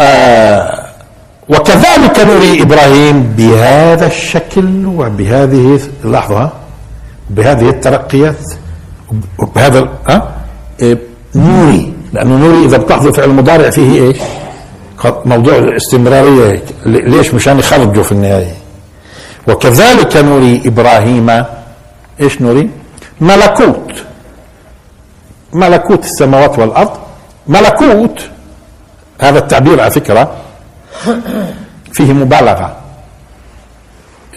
آه 0.00 0.84
وكذلك 1.48 2.18
نري 2.20 2.62
إبراهيم 2.62 3.22
بهذا 3.36 4.06
الشكل 4.06 4.86
وبهذه 4.86 5.80
لحظة 6.04 6.50
بهذه 7.30 7.68
الترقيات 7.68 8.36
بهذا 9.54 9.88
ها؟ 10.08 10.37
نوري 11.34 11.92
لأنه 12.12 12.36
نوري 12.36 12.64
إذا 12.64 12.76
بتلاحظوا 12.76 13.12
فعل 13.12 13.30
مضارع 13.30 13.70
فيه 13.70 14.02
إيش؟ 14.02 14.18
موضوع 15.04 15.56
الاستمرارية. 15.56 16.62
ليش؟ 16.86 17.34
مشان 17.34 17.58
يخرجوا 17.58 18.02
في 18.02 18.12
النهاية. 18.12 18.54
وكذلك 19.48 20.16
نري 20.16 20.62
إبراهيم. 20.66 21.44
إيش 22.20 22.42
نري؟ 22.42 22.70
ملكوت. 23.20 23.92
ملكوت 25.52 26.04
السماوات 26.04 26.58
والأرض. 26.58 26.90
ملكوت. 27.46 28.22
هذا 29.20 29.38
التعبير 29.38 29.80
على 29.80 29.90
فكرة 29.90 30.32
فيه 31.92 32.12
مبالغة. 32.12 32.76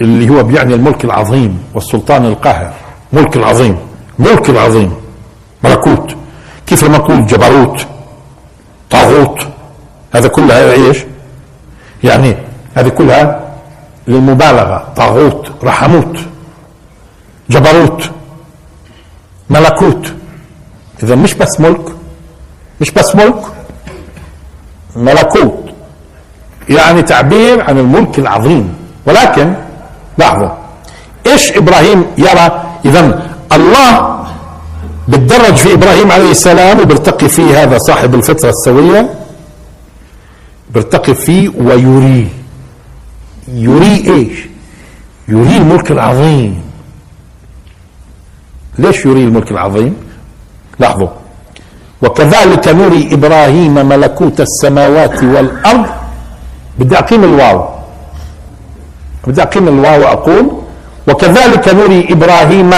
اللي 0.01 0.29
هو 0.29 0.43
بيعني 0.43 0.73
الملك 0.73 1.05
العظيم 1.05 1.63
والسلطان 1.73 2.25
القاهر. 2.25 2.73
ملك 3.13 3.37
العظيم. 3.37 3.77
ملك 4.19 4.49
العظيم. 4.49 4.93
ملكوت. 5.63 6.15
كيف 6.71 6.83
لما 6.83 6.97
نقول 6.97 7.27
جبروت 7.27 7.87
طاغوت 8.89 9.47
هذا 10.15 10.27
كلها 10.27 10.73
إيش؟ 10.73 10.97
يعني 12.03 12.37
هذه 12.75 12.89
كلها 12.89 13.51
للمبالغة 14.07 14.93
طاغوت 14.95 15.51
رحموت 15.63 16.19
جبروت 17.49 18.11
ملكوت. 19.49 20.13
إذا 21.03 21.15
مش 21.15 21.33
بس 21.33 21.59
ملك 21.59 21.95
مش 22.81 22.91
بس 22.91 23.15
ملك 23.15 23.41
ملكوت. 24.95 25.69
يعني 26.69 27.01
تعبير 27.01 27.61
عن 27.61 27.77
الملك 27.77 28.19
العظيم. 28.19 28.75
ولكن 29.05 29.53
لاحظوا 30.17 30.49
إيش 31.25 31.51
إبراهيم 31.51 32.05
يرى؟ 32.17 32.63
اذا 32.85 33.31
الله 33.51 34.20
بتدرج 35.11 35.55
في 35.55 35.73
إبراهيم 35.73 36.11
عليه 36.11 36.31
السلام 36.31 36.79
وبيرتقي 36.79 37.29
فيه 37.29 37.63
هذا 37.63 37.77
صاحب 37.77 38.15
الفطرة 38.15 38.49
السوية. 38.49 39.09
بيرتقي 40.73 41.15
فيه 41.15 41.49
ويريه 41.49 42.27
يريه 43.47 44.13
إيش؟ 44.13 44.37
يريه 45.27 45.57
الملك 45.57 45.91
العظيم. 45.91 46.61
ليش 48.79 49.05
يريه 49.05 49.25
الملك 49.25 49.51
العظيم؟ 49.51 49.93
لاحظوا. 50.79 51.07
وكذلك 52.01 52.67
نري 52.67 53.13
إبراهيم 53.13 53.73
ملكوت 53.73 54.41
السماوات 54.41 55.23
والأرض. 55.23 55.85
بدي 56.79 56.99
أقيم 56.99 57.23
الواو. 57.23 57.59
بدي 59.27 59.41
أقيم 59.41 59.67
الواو 59.67 60.01
وأقول 60.01 60.45
وكذلك 61.07 61.67
نري 61.67 62.07
إبراهيم 62.13 62.71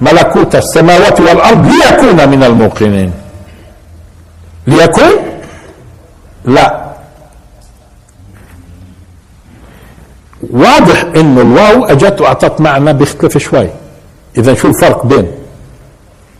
ملكوت 0.00 0.54
السماوات 0.56 1.20
والأرض 1.20 1.66
ليكون 1.66 2.28
من 2.28 2.44
الموقنين. 2.44 3.12
ليكون؟ 4.66 5.12
لا. 6.44 6.84
واضح 10.50 11.04
انه 11.16 11.40
الواو 11.40 11.84
أجت 11.84 12.20
وأعطت 12.20 12.60
معنى 12.60 12.92
بيختلف 12.92 13.38
شوي. 13.38 13.68
إذا 14.38 14.54
شو 14.54 14.68
الفرق 14.68 15.06
بين 15.06 15.26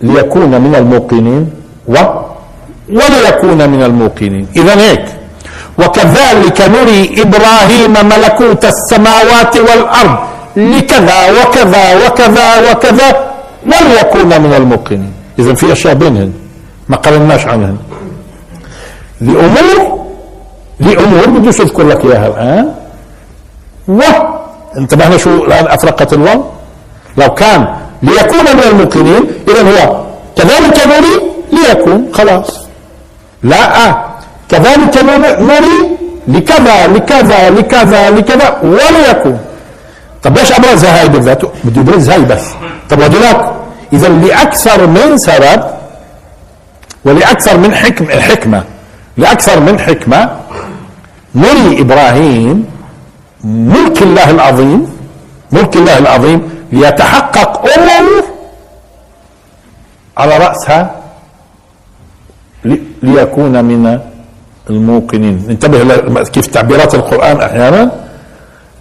ليكون 0.00 0.60
من 0.60 0.74
الموقنين 0.74 1.50
و 1.88 1.96
وليكون 2.88 3.68
من 3.68 3.82
الموقنين؟ 3.82 4.46
إذا 4.56 4.74
هيك. 4.80 5.06
وكذلك 5.78 6.60
نري 6.60 7.22
إبراهيم 7.22 7.92
ملكوت 7.92 8.64
السماوات 8.64 9.56
والأرض 9.56 10.18
لكذا 10.56 11.18
وكذا 11.30 12.06
وكذا 12.06 12.70
وكذا. 12.70 13.27
وليكون 13.66 14.42
من 14.42 14.52
الموقنين. 14.56 15.12
اذا 15.38 15.54
في 15.54 15.72
أشياء 15.72 15.94
بينهن 15.94 16.32
ما 16.88 16.96
قرناش 16.96 17.46
عنهن. 17.46 17.76
لامور 19.20 19.78
لامور 20.80 21.26
بدوش 21.26 21.60
اذكر 21.60 21.82
لك 21.82 22.04
إياها 22.04 22.26
الآن. 22.26 22.74
و 23.88 24.00
انتبهنا 24.76 25.16
شو 25.16 25.44
الآن 25.44 25.66
أفرقت 25.66 26.12
الواو 26.12 26.44
لو 27.16 27.34
كان 27.34 27.60
ليكون 28.02 28.46
من 28.56 28.62
الموقنين 28.70 29.22
اذا 29.48 29.62
هو 29.68 30.02
كذلك 30.36 30.76
نري 30.86 31.14
ليكون 31.52 32.08
خلاص. 32.12 32.66
لا 33.42 33.94
كذلك 34.48 34.94
نري 35.40 35.78
لكذا 36.28 36.86
لكذا 36.86 37.50
لكذا 37.50 38.10
لكذا 38.10 38.48
وليكون. 38.62 39.38
طب 40.22 40.38
ليش 40.38 40.52
ابرزها 40.52 41.00
هاي 41.00 41.08
بالذات؟ 41.08 41.42
بده 41.64 41.80
يبرز 41.80 42.10
هاي 42.10 42.22
بس. 42.24 42.44
طب 42.90 42.98
وهذولاك 42.98 43.52
إذا 43.92 44.08
لأكثر 44.08 44.86
من 44.86 45.18
سبب 45.18 45.62
ولأكثر 47.04 47.58
من 47.58 47.74
حكم 47.74 48.06
حكمه 48.10 48.64
لأكثر 49.16 49.60
من 49.60 49.78
حكمة 49.78 50.30
نري 51.34 51.80
إبراهيم 51.80 52.66
ملك 53.44 54.02
الله 54.02 54.30
العظيم 54.30 54.80
ملك 55.52 55.76
الله 55.76 55.98
العظيم 55.98 56.40
ليتحقق 56.72 57.50
امور 57.78 58.24
على 60.18 60.38
رأسها 60.38 60.80
ليكون 63.02 63.64
من 63.64 63.98
الموقنين. 64.70 65.46
انتبه 65.50 65.78
كيف 66.22 66.46
تعبيرات 66.46 66.94
القرآن 66.94 67.40
أحيانا؟ 67.40 68.07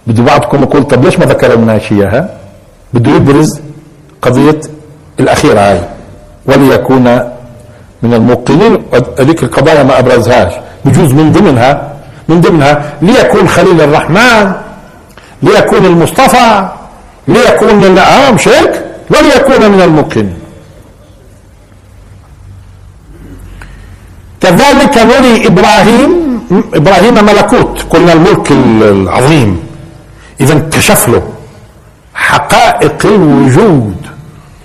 بده 0.08 0.22
بعضكم 0.22 0.62
يقول 0.62 0.82
طب 0.84 1.04
ليش 1.04 1.18
ما 1.18 1.24
ذكر 1.26 1.54
لناش 1.54 1.92
إياها؟ 1.92 2.28
بده 2.94 3.10
يبرز 3.16 3.60
قضية 4.22 4.60
الأخيرة 5.20 5.60
هاي 5.60 5.80
وليكون 6.46 7.04
من 8.02 8.14
الموقنين 8.14 8.82
هذيك 9.18 9.42
القضايا 9.42 9.82
ما 9.82 9.98
أبرزهاش. 9.98 10.52
بجوز 10.84 11.12
من 11.12 11.32
ضمنها 11.32 11.92
من 12.28 12.40
ضمنها 12.40 12.92
ليكون 13.02 13.48
خليل 13.48 13.80
الرحمن 13.80 14.52
ليكون 15.42 15.84
المصطفى 15.86 16.68
ليكون 17.28 17.98
آه 17.98 18.30
مش 18.30 18.48
هيك 18.48 18.84
وليكون 19.10 19.70
من 19.72 19.80
الموقنين. 19.80 20.34
كذلك 24.40 24.98
نري 24.98 25.46
إبراهيم 25.46 26.10
إبراهيم 26.74 27.14
ملكوت 27.14 27.82
قلنا 27.90 28.12
الملك 28.12 28.50
العظيم. 28.52 29.67
اذا 30.40 30.58
كشف 30.58 31.08
له 31.08 31.22
حقائق 32.14 33.06
الوجود 33.06 33.96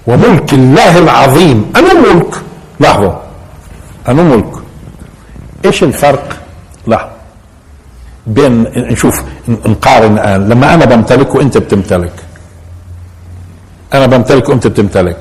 وملك 0.07 0.53
الله 0.53 0.97
العظيم. 0.97 1.71
أنا 1.75 1.93
ملك. 1.93 2.33
لاحظوا 2.79 3.13
أنا 4.07 4.23
ملك. 4.23 4.53
إيش 5.65 5.83
الفرق؟ 5.83 6.37
لاحظوا 6.87 7.11
بين 8.27 8.63
نشوف 8.91 9.23
نقارن 9.47 10.13
الآن. 10.13 10.49
لما 10.49 10.73
أنا 10.73 10.85
بمتلك 10.85 11.35
وأنت 11.35 11.57
بتمتلك. 11.57 12.13
أنا 13.93 14.05
بمتلك 14.05 14.49
وأنت 14.49 14.67
بتمتلك. 14.67 15.17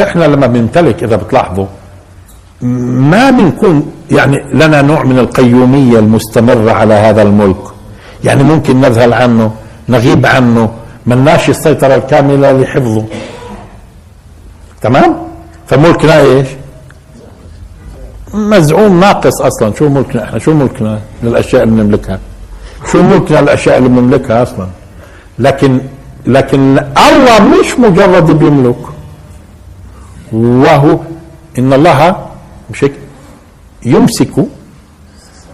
إحنا 0.00 0.24
لما 0.24 0.46
بنمتلك 0.46 1.02
إذا 1.02 1.16
بتلاحظوا 1.16 1.66
ما 2.62 3.30
بنكون 3.30 3.92
يعني 4.10 4.44
لنا 4.52 4.82
نوع 4.82 5.02
من 5.02 5.18
القيومية 5.18 5.98
المستمرة 5.98 6.72
على 6.72 6.94
هذا 6.94 7.22
الملك. 7.22 7.64
يعني 8.24 8.42
ممكن 8.42 8.80
نذهل 8.80 9.12
عنه. 9.12 9.52
نغيب 9.88 10.26
عنه. 10.26 10.72
ملناش 11.06 11.48
السيطرة 11.48 11.94
الكاملة 11.94 12.52
لحفظه. 12.52 13.04
تمام؟ 14.82 15.16
فملكنا 15.66 16.20
إيش؟ 16.20 16.48
مزعوم 18.34 19.00
ناقص 19.00 19.40
أصلا. 19.40 19.74
شو 19.74 19.88
ملكنا 19.88 20.24
إحنا؟ 20.24 20.38
شو 20.38 20.54
ملكنا 20.54 21.00
للأشياء 21.22 21.62
اللي 21.62 21.82
بنملكها 21.82 22.18
شو 22.92 23.02
ملكنا 23.02 23.38
للأشياء 23.40 23.78
اللي 23.78 23.88
بنملكها 23.88 24.42
أصلا؟ 24.42 24.68
لكن 25.38 25.80
لكن 26.26 26.78
الله 26.78 27.60
مش 27.60 27.78
مجرد 27.78 28.30
بيملك. 28.38 28.82
وهو 30.32 30.98
إن 31.58 31.72
الله 31.72 32.26
مش 32.70 32.84
يمسك 33.84 34.46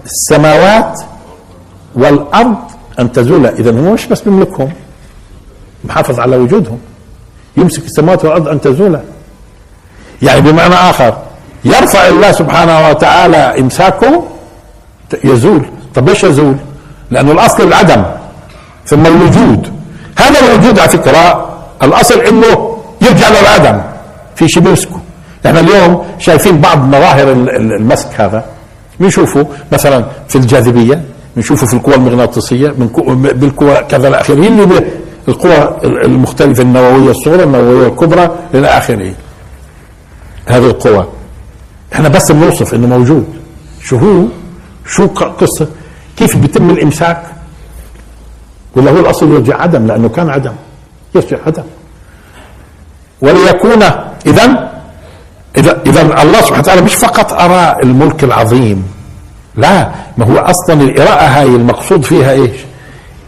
السماوات 0.04 1.00
والأرض 1.94 2.69
أن 2.98 3.12
تزولا 3.12 3.48
اذا 3.48 3.70
هو 3.70 3.92
مش 3.92 4.06
بس 4.06 4.20
بيملكهم 4.20 4.72
محافظ 5.84 6.20
على 6.20 6.36
وجودهم. 6.36 6.78
يمسك 7.56 7.84
السماوات 7.84 8.24
والأرض 8.24 8.48
أن 8.48 8.60
تزولا 8.60 9.00
يعني 10.22 10.40
بمعنى 10.40 10.74
آخر 10.74 11.18
يرفع 11.64 12.08
الله 12.08 12.32
سبحانه 12.32 12.88
وتعالى 12.88 13.60
إمساكه 13.60 14.24
يزول. 15.24 15.64
طب 15.94 16.08
ليش 16.08 16.24
يزول؟ 16.24 16.56
لأنه 17.10 17.32
الأصل 17.32 17.62
العدم 17.62 18.04
ثم 18.86 19.06
الوجود. 19.06 19.72
هذا 20.18 20.40
الوجود 20.40 20.78
على 20.78 20.88
فكرة 20.88 21.50
الأصل 21.82 22.20
إنه 22.20 22.76
يرجع 23.02 23.28
للعدم 23.28 23.80
في 24.36 24.48
شيء 24.48 24.62
بيمسكه. 24.62 25.00
إحنا 25.46 25.60
اليوم 25.60 26.04
شايفين 26.18 26.60
بعض 26.60 26.78
مظاهر 26.78 27.32
المسك 27.32 28.20
هذا. 28.20 28.44
بنشوفه 29.00 29.46
مثلا 29.72 30.04
في 30.28 30.36
الجاذبية 30.36 31.04
بنشوفه 31.36 31.66
في 31.66 31.74
القوى 31.74 31.94
المغناطيسية 31.94 32.68
بالقوى 33.14 33.74
كذا 33.74 34.08
إلى 34.08 34.20
اخره 34.20 34.82
القوى 35.28 35.76
المختلفة 35.84 36.62
النووية 36.62 37.10
الصغرى 37.10 37.42
النووية 37.42 37.86
الكبرى 37.86 38.30
إلى 38.54 38.68
آخره. 38.68 39.14
هذه 40.46 40.66
القوى. 40.66 41.06
إحنا 41.92 42.08
بس 42.08 42.32
بنوصف 42.32 42.74
إنه 42.74 42.86
موجود. 42.86 43.26
شو 43.82 43.96
هو؟ 43.96 44.24
شو 44.86 45.06
قصة؟ 45.06 45.68
كيف 46.16 46.36
بيتم 46.36 46.70
الإمساك؟ 46.70 47.22
ولا 48.76 48.90
هو 48.90 49.00
الأصل 49.00 49.32
يرجع 49.32 49.62
عدم 49.62 49.86
لأنه 49.86 50.08
كان 50.08 50.30
عدم. 50.30 50.52
يرجع 51.14 51.36
عدم. 51.46 51.64
وليكون 53.20 53.82
اذا 54.26 54.70
اذا 55.56 55.82
إذا 55.86 56.22
الله 56.22 56.40
سبحانه 56.40 56.58
وتعالى 56.58 56.82
مش 56.82 56.94
فقط 56.94 57.32
أرى 57.32 57.76
الملك 57.82 58.24
العظيم. 58.24 58.99
لا 59.56 59.90
ما 60.18 60.24
هو 60.26 60.38
أصلا 60.38 60.80
القراءة 60.80 61.24
هاي 61.24 61.46
المقصود 61.46 62.04
فيها 62.04 62.32
إيش؟ 62.32 62.50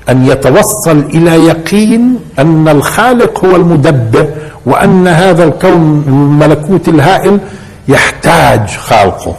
أن 0.08 0.26
يتوصل 0.26 0.98
إلى 0.98 1.46
يقين 1.46 2.18
أن 2.38 2.68
الخالق 2.68 3.44
هو 3.44 3.56
المدبر 3.56 4.28
وأن 4.66 5.08
هذا 5.08 5.44
الكون 5.44 6.04
الملكوت 6.06 6.88
الهائل 6.88 7.38
يحتاج 7.88 8.68
خالقه 8.68 9.36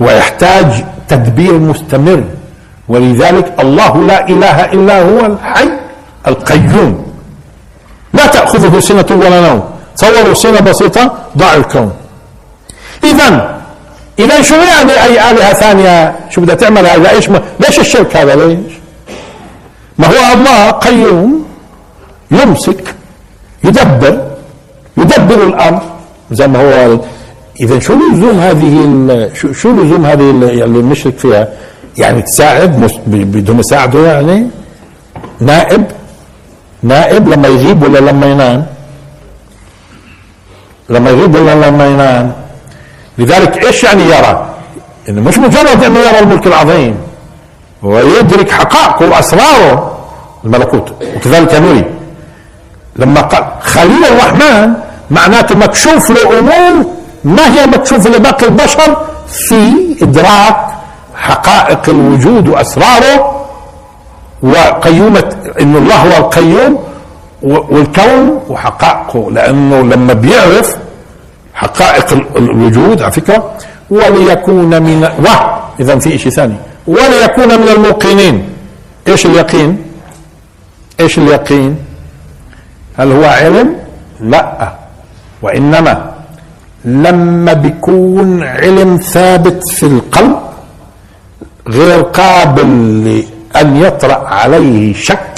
ويحتاج 0.00 0.84
تدبير 1.08 1.58
مستمر. 1.58 2.24
ولذلك 2.88 3.52
الله 3.60 4.06
لا 4.06 4.28
إله 4.28 4.64
إلا 4.64 5.02
هو 5.02 5.26
الحي 5.26 5.70
القيوم. 6.26 7.06
لا 8.14 8.26
تأخذه 8.26 8.80
سنة 8.80 9.06
ولا 9.10 9.48
نوم. 9.48 9.64
تصوروا 9.96 10.34
سنة 10.34 10.60
بسيطة 10.60 11.12
ضاع 11.38 11.54
الكون. 11.54 11.92
اذا 13.04 13.55
إذا 14.18 14.42
شو 14.42 14.54
يعني 14.54 14.92
أي 14.92 15.30
الهه 15.30 15.52
ثانية 15.52 16.14
شو 16.30 16.40
بدها 16.40 16.54
تعمل 16.54 16.86
هذا 16.86 17.10
إيش 17.10 17.28
ليش 17.60 17.78
الشرك 17.78 18.16
هذا؟ 18.16 18.34
ليش؟ 18.34 18.72
ما 19.98 20.06
هو 20.06 20.34
الله 20.34 20.70
قيوم 20.70 21.46
يمسك 22.30 22.94
يدبر 23.64 24.20
يدبر 24.96 25.46
الأمر. 25.46 25.82
زي 26.30 26.46
ما 26.48 26.58
هو 26.58 26.98
إذا 27.60 27.78
شو 27.78 27.94
لزوم 27.94 28.38
هذه 28.40 29.30
شو, 29.34 29.52
شو 29.52 29.70
لزوم 29.70 30.06
هذه 30.06 30.30
اللي 30.30 30.64
المشرك 30.64 31.18
فيها؟ 31.18 31.48
يعني 31.98 32.22
تساعد 32.22 32.90
بدهم 33.06 33.60
يساعده 33.60 34.06
يعني؟ 34.06 34.46
نائب؟ 35.40 35.84
نائب 36.82 37.28
لما 37.28 37.48
يغيب 37.48 37.82
ولا 37.82 37.98
لما 37.98 38.26
ينام؟ 38.26 38.66
لما 40.88 41.10
يغيب 41.10 41.34
ولا 41.34 41.54
لما 41.68 41.86
ينام؟ 41.86 42.45
لذلك 43.18 43.64
إيش 43.66 43.84
يعني 43.84 44.02
يرى؟ 44.02 44.46
إنه 45.08 45.20
مش 45.20 45.38
مجرد 45.38 45.84
أنه 45.84 45.98
يرى 45.98 46.18
الملك 46.18 46.46
العظيم 46.46 46.96
هو 47.84 47.98
يدرك 47.98 48.50
حقائقه 48.50 49.10
وأسراره. 49.10 49.92
الملكوت 50.44 50.92
وكذلك 51.16 51.54
نري 51.54 51.84
لما 52.96 53.20
قال 53.20 53.44
خليل 53.60 54.04
الرحمن 54.04 54.72
معناته 55.10 55.56
مكشوف 55.56 56.10
له 56.10 56.38
امور 56.38 56.86
ما 57.24 57.54
هي 57.54 57.66
مكشوفة 57.66 58.10
لباقي 58.10 58.46
البشر؟ 58.46 58.96
في 59.28 59.72
إدراك 60.02 60.56
حقائق 61.16 61.88
الوجود 61.88 62.48
وأسراره 62.48 63.46
وقيومة 64.42 65.36
إن 65.60 65.76
الله 65.76 65.94
هو 65.94 66.16
القيوم 66.24 66.78
والكون 67.42 68.40
وحقائقه. 68.48 69.30
لأنه 69.30 69.80
لما 69.82 70.12
بيعرف 70.12 70.76
حقائق 71.56 72.12
الوجود 72.36 73.02
على 73.02 73.12
فكرة 73.12 73.52
وليكون 73.90 74.82
من 74.82 75.04
و 75.04 75.26
إذا 75.80 75.98
في 75.98 76.18
شيء 76.18 76.32
ثاني 76.32 76.56
وليكون 76.86 77.48
من 77.60 77.68
الموقنين 77.68 78.48
إيش 79.08 79.26
اليقين؟ 79.26 79.82
إيش 81.00 81.18
اليقين؟ 81.18 81.76
هل 82.98 83.12
هو 83.12 83.24
علم؟ 83.24 83.76
لا 84.20 84.72
وإنما 85.42 86.10
لما 86.84 87.52
بيكون 87.52 88.42
علم 88.42 88.96
ثابت 88.96 89.68
في 89.68 89.86
القلب 89.86 90.36
غير 91.68 92.02
قابل 92.02 92.68
لأن 93.04 93.76
يطرأ 93.76 94.28
عليه 94.28 94.94
شك 94.94 95.34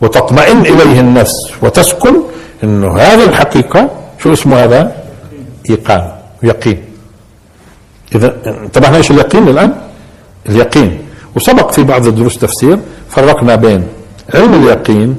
وتطمئن 0.00 0.60
إليه 0.60 1.00
النفس 1.00 1.34
وتسكن 1.62 2.14
أنه 2.64 2.98
هذه 2.98 3.24
الحقيقة 3.24 3.90
شو 4.26 4.32
اسمه 4.32 4.56
هذا؟ 4.64 4.80
إيقان 5.70 6.12
يقين. 6.42 6.84
إذا 8.14 8.36
انتبهنا 8.46 8.96
إيش 8.96 9.10
اليقين 9.10 9.48
الآن؟ 9.48 9.72
اليقين. 10.48 10.98
وسبق 11.36 11.70
في 11.70 11.82
بعض 11.82 12.06
الدروس 12.06 12.38
تفسير 12.38 12.78
فرقنا 13.08 13.54
بين 13.54 13.86
علم 14.34 14.54
اليقين 14.54 15.16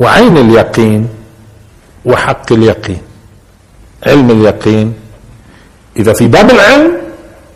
وعين 0.00 0.36
اليقين 0.38 1.08
وحق 2.04 2.52
اليقين. 2.52 3.02
علم 4.06 4.30
اليقين. 4.30 4.94
إذا 5.96 6.12
في 6.12 6.28
باب 6.28 6.50
العلم 6.50 6.92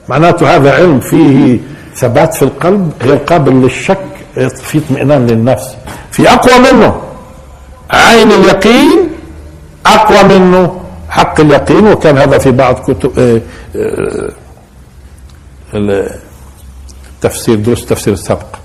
معناته 0.08 0.56
هذا 0.56 0.74
علم 0.74 1.00
فيه 1.00 1.58
ثبات 1.94 2.34
في 2.34 2.42
القلب 2.42 2.92
غير 3.02 3.16
قابل 3.16 3.52
للشك 3.52 4.06
في 4.50 4.78
اطمئنان 4.78 5.26
للنفس. 5.26 5.76
في 6.10 6.32
أقوى 6.32 6.58
منه 6.58 7.02
عين 7.90 8.32
اليقين 8.32 9.15
أقوى 9.94 10.38
منه 10.38 10.80
حق 11.10 11.40
اليقين 11.40 11.86
وكان 11.86 12.18
هذا 12.18 12.38
في 12.38 12.50
بعض 12.50 12.74
كتب 12.74 13.18
آه، 13.18 13.40
آه، 13.76 14.30
التفسير 17.14 17.54
دروس 17.54 17.82
التفسير 17.82 18.12
السابق 18.12 18.56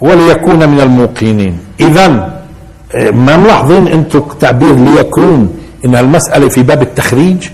وليكون 0.00 0.68
من 0.68 0.80
الموقنين 0.80 1.58
إذا 1.80 2.08
ما 2.94 3.36
ملاحظين 3.36 3.88
أنتم 3.88 4.20
تعبير 4.40 4.74
ليكون 4.74 5.58
إن 5.84 5.96
المسألة 5.96 6.48
في 6.48 6.62
باب 6.62 6.82
التخريج 6.82 7.48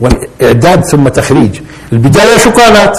والإعداد 0.00 0.84
ثم 0.84 1.08
تخريج 1.08 1.60
البداية 1.92 2.38
شو 2.38 2.50
كانت؟ 2.52 2.96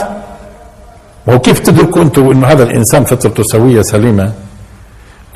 وهو 1.28 1.40
كيف 1.40 1.60
تدركوا 1.60 2.02
أنتم 2.02 2.32
إنه 2.32 2.48
هذا 2.48 2.64
الإنسان 2.64 3.04
فطرته 3.04 3.44
سوية 3.44 3.82
سليمة؟ 3.82 4.32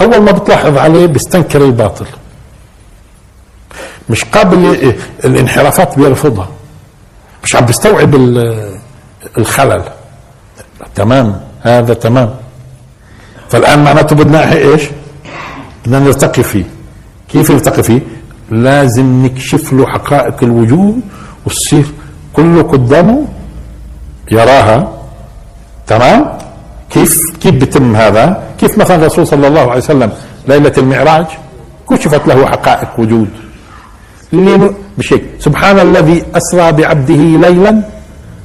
أول 0.02 0.22
ما 0.22 0.32
بتلاحظ 0.32 0.78
عليه 0.78 1.06
بيستنكر 1.06 1.66
الباطل. 1.66 2.06
مش 4.10 4.24
قابل 4.26 4.94
الانحرافات 5.26 6.00
بيرفضها. 6.00 6.50
مش 7.44 7.56
عم 7.56 7.66
بيستوعب 7.66 8.16
الخلل. 9.38 9.84
تمام 10.96 11.42
هذا 11.62 11.94
تمام. 11.94 12.36
فالآن 13.50 13.84
معناته 13.84 14.16
بدنا 14.16 14.54
إيش؟ 14.54 14.84
بدنا 15.86 16.00
نلتقي 16.00 16.44
فيه. 16.44 16.66
كيف 17.30 17.52
نلتقي 17.52 17.84
فيه؟ 17.84 18.02
لازم 18.52 19.26
نكشف 19.26 19.74
له 19.74 19.88
حقائق 19.88 20.44
الوجود 20.44 21.02
والصير 21.46 21.86
كله 22.34 22.64
قدامه 22.64 23.28
يراها. 24.32 24.94
تمام؟ 25.88 26.39
كيف 26.90 27.22
كيف 27.42 27.56
بتم 27.56 27.96
هذا؟ 27.96 28.44
كيف 28.60 28.78
مثلا 28.78 28.98
الرسول 28.98 29.28
صلى 29.28 29.48
الله 29.48 29.62
عليه 29.62 29.82
وسلم 29.82 30.12
ليلة 30.48 30.74
المعراج 30.78 31.26
كشفت 31.90 32.28
له 32.28 32.46
حقائق 32.46 32.90
وجود. 33.00 33.30
بشيء. 34.98 35.24
سبحان 35.40 35.80
الذي 35.80 36.24
أسرى 36.36 36.72
بعبده 36.72 37.24
ليلا 37.50 37.72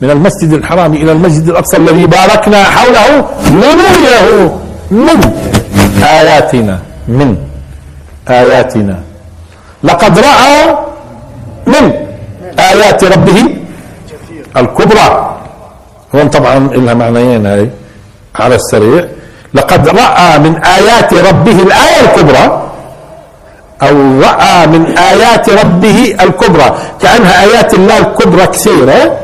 من 0.02 0.10
المسجد 0.10 0.52
الحرام 0.52 0.92
إلى 0.94 1.12
المسجد 1.12 1.48
الأقصى 1.48 1.76
الذي 1.76 2.06
باركنا 2.06 2.64
حوله 2.64 3.08
لنريه 3.50 4.56
من 4.90 5.18
آياتنا. 6.04 6.78
من 7.08 7.36
آياتنا. 8.28 8.98
لقد 9.82 10.18
رأى 10.18 10.76
من 11.66 11.84
آيات 12.58 13.04
ربه 13.04 13.38
الكبرى. 14.56 15.36
هون 16.14 16.28
طبعا 16.28 16.58
لها 16.58 16.94
معنيين 16.94 17.46
هاي. 17.46 17.70
على 18.36 18.54
السريع. 18.54 19.08
لقد 19.54 19.88
رأى 19.88 20.38
من 20.38 20.64
آيات 20.64 21.14
ربه 21.14 21.62
الآية 21.62 22.00
الكبرى 22.00 22.70
أو 23.82 24.20
رأى 24.20 24.66
من 24.66 24.98
آيات 24.98 25.50
ربه 25.50 26.16
الكبرى. 26.20 26.78
كأنها 27.00 27.42
آيات 27.42 27.74
الله 27.74 27.98
الكبرى 27.98 28.46
كثيرة. 28.46 29.18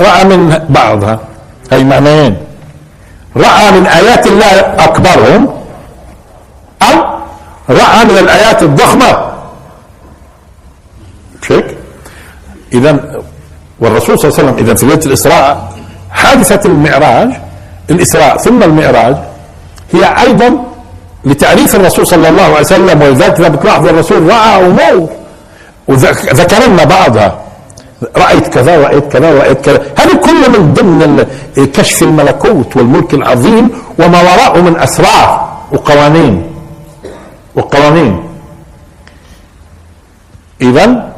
رأى 0.00 0.24
من 0.24 0.66
بعضها. 0.68 1.18
هي 1.72 1.84
معنيين؟ 1.84 2.36
رأى 3.36 3.70
من 3.70 3.86
آيات 3.86 4.26
الله 4.26 4.60
أكبرهم 4.60 5.48
رأى 7.70 8.04
من 8.04 8.18
الآيات 8.18 8.62
الضخمة. 8.62 9.32
مش 11.42 11.52
هيك؟ 11.52 11.76
إذا 12.72 13.22
والرسول 13.80 14.18
صلى 14.18 14.28
الله 14.28 14.38
عليه 14.38 14.50
وسلم 14.50 14.64
إذا 14.64 14.74
في 14.74 14.86
ليلة 14.86 15.06
الإسراء 15.06 15.72
حادثة 16.10 16.68
المعراج 16.70 17.30
الإسراء. 17.92 18.36
ثم 18.36 18.62
المعراج. 18.62 19.16
هي 19.92 20.04
أيضا 20.26 20.64
لتعريف 21.24 21.76
الرسول 21.76 22.06
صلى 22.06 22.28
الله 22.28 22.42
عليه 22.42 22.60
وسلم 22.60 23.02
ولذلك 23.02 23.40
إذا 23.40 23.48
بتلاحظ 23.48 23.88
الرسول 23.88 24.20
رأى 24.30 24.66
أمور 24.66 25.08
وذكر 25.88 26.60
لنا 26.68 26.84
بعضها. 26.84 27.38
رأيت 28.16 28.46
كذا 28.48 28.72
رأيت 28.84 29.12
كذا 29.12 29.28
رأيت 29.38 29.60
كذا. 29.60 29.78
هذا 29.98 30.14
كله 30.26 30.46
من 30.54 30.74
ضمن 30.74 31.26
كشف 31.76 32.02
الملكوت 32.02 32.76
والملك 32.76 33.14
العظيم 33.14 33.70
وما 33.98 34.20
وراءه 34.22 34.60
من 34.60 34.74
أسرار 34.80 35.28
وقوانين. 35.72 36.34
وقوانين. 37.56 38.22
إذا 40.60 41.12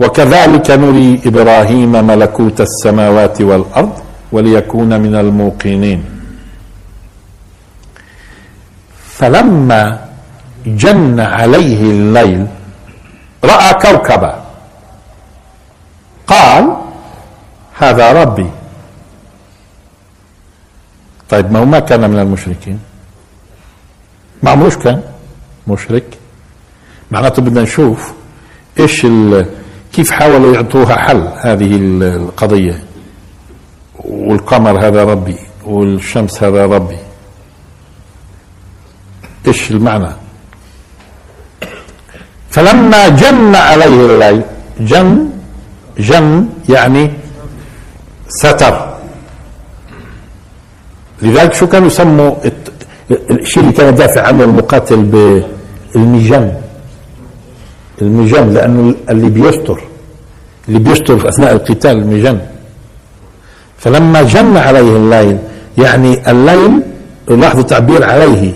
وكذلك 0.00 0.70
نري 0.70 1.20
إبراهيم 1.26 1.92
ملكوت 2.06 2.60
السماوات 2.60 3.40
والأرض. 3.40 3.92
وليكون 4.32 5.00
من 5.00 5.14
الموقنين. 5.14 6.04
فلما 9.04 10.08
جن 10.66 11.20
عليه 11.20 11.80
الليل 11.90 12.46
رأى 13.44 13.74
كوكبا. 13.74 14.44
قال 16.26 16.76
هذا 17.78 18.12
ربي. 18.12 18.50
طيب 21.30 21.52
ما 21.52 21.58
هو 21.58 21.64
ما 21.64 21.78
كان 21.78 22.10
من 22.10 22.18
المشركين؟ 22.18 22.78
ما 24.42 24.50
عمروش 24.50 24.76
كان؟ 24.76 25.02
مشرك. 25.68 26.18
معناته 27.10 27.42
بدنا 27.42 27.62
نشوف 27.62 28.12
إيش 28.80 29.06
كيف 29.92 30.10
حاولوا 30.10 30.54
يعطوها 30.54 30.96
حل 30.96 31.28
هذه 31.40 31.76
القضية. 31.80 32.89
والقمر 34.04 34.86
هذا 34.86 35.04
ربي 35.04 35.36
والشمس 35.64 36.42
هذا 36.42 36.66
ربي. 36.66 36.98
إيش 39.46 39.70
المعنى؟ 39.70 40.12
فلما 42.50 43.08
جن 43.08 43.54
عليه 43.54 44.06
الليل 44.06 44.42
جن 44.80 45.30
جن 45.98 46.48
يعني 46.68 47.10
ستر. 48.28 48.94
لذلك 51.22 51.52
شو 51.54 51.66
كانوا 51.66 51.86
يسموا؟ 51.86 52.34
الشيء 53.10 53.62
اللي 53.62 53.72
كان 53.72 53.88
يدافع 53.88 54.26
عنه 54.26 54.44
المقاتل 54.44 55.02
بالمجن 55.02 56.54
المجن. 58.02 58.54
لأنه 58.54 58.94
اللي 59.10 59.30
بيستر. 59.30 59.80
اللي 60.68 60.78
بيستر 60.78 61.18
في 61.18 61.28
أثناء 61.28 61.52
القتال 61.52 61.90
المجن. 61.90 62.40
فلما 63.80 64.22
جن 64.22 64.56
عليه 64.56 64.96
الليل 64.96 65.38
يعني 65.78 66.30
الليل 66.30 66.82
لاحظوا 67.28 67.62
تعبير 67.62 68.04
عليه 68.04 68.52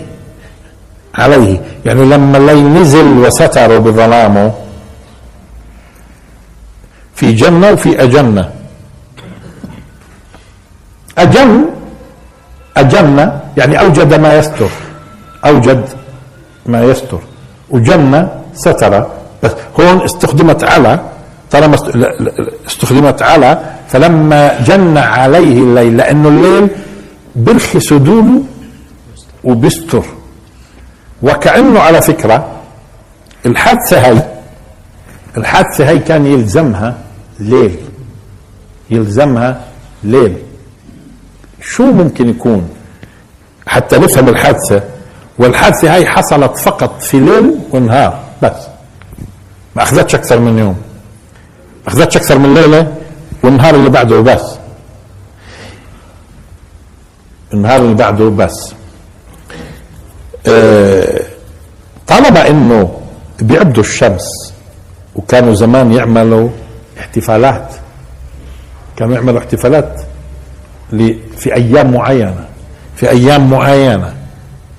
عليه 1.15 1.61
يعني 1.85 2.05
لما 2.05 2.37
الليل 2.37 2.73
نزل 2.73 3.17
وستر 3.17 3.79
بظلامه 3.79 4.53
في 7.15 7.31
جنة 7.31 7.71
وفي 7.71 8.03
أجنة. 8.03 8.49
أجن 11.17 11.65
أجن 12.77 13.31
يعني 13.57 13.79
أوجد 13.79 14.13
ما 14.13 14.37
يستر 14.37 14.69
أوجد 15.45 15.85
ما 16.65 16.83
يستر. 16.83 17.19
وجن 17.69 18.27
ستر. 18.53 19.07
بس 19.43 19.51
هون 19.79 20.01
استخدمت 20.03 20.63
على 20.63 20.99
طالما 21.51 21.75
استخدمت 22.67 23.21
على 23.21 23.74
فلما 23.87 24.61
جن 24.61 24.97
عليه 24.97 25.57
الليل 25.63 25.97
لأنه 25.97 26.29
الليل 26.29 26.67
برخي 27.35 27.79
سدوله 27.79 28.43
وبستر. 29.43 30.03
وكأنه 31.21 31.79
على 31.79 32.01
فكرة 32.01 32.47
الحادثة 33.45 33.99
هي 33.99 34.23
الحادثة 35.37 35.89
هي 35.89 35.99
كان 35.99 36.25
يلزمها 36.25 36.97
ليل 37.39 37.75
يلزمها 38.89 39.61
ليل. 40.03 40.37
شو 41.61 41.83
ممكن 41.91 42.29
يكون 42.29 42.69
حتى 43.67 43.97
نفهم 43.97 44.29
الحادثة؟ 44.29 44.83
والحادثة 45.39 45.95
هي 45.95 46.05
حصلت 46.05 46.57
فقط 46.57 47.01
في 47.01 47.19
ليل 47.19 47.55
ونهار 47.71 48.19
بس. 48.41 48.67
ما 49.75 49.83
أخذتش 49.83 50.15
أكثر 50.15 50.39
من 50.39 50.57
يوم. 50.59 50.75
ما 51.85 51.93
أخذتش 51.93 52.17
أكثر 52.17 52.37
من 52.39 52.53
ليلة 52.53 52.93
والنهار 53.43 53.75
اللي 53.75 53.89
بعده 53.89 54.21
بس. 54.21 54.57
النهار 57.53 57.81
اللي 57.81 57.95
بعده 57.95 58.29
بس. 58.29 58.73
آه 60.47 61.21
طالما 62.07 62.47
إنه 62.49 62.99
بيعبدوا 63.41 63.83
الشمس 63.83 64.53
وكانوا 65.15 65.53
زمان 65.53 65.91
يعملوا 65.91 66.49
احتفالات 66.99 67.73
كانوا 68.97 69.15
يعملوا 69.15 69.39
احتفالات 69.39 70.01
في 71.37 71.55
أيام 71.55 71.93
معينة 71.93 72.45
في 72.95 73.09
أيام 73.09 73.49
معينة 73.49 74.13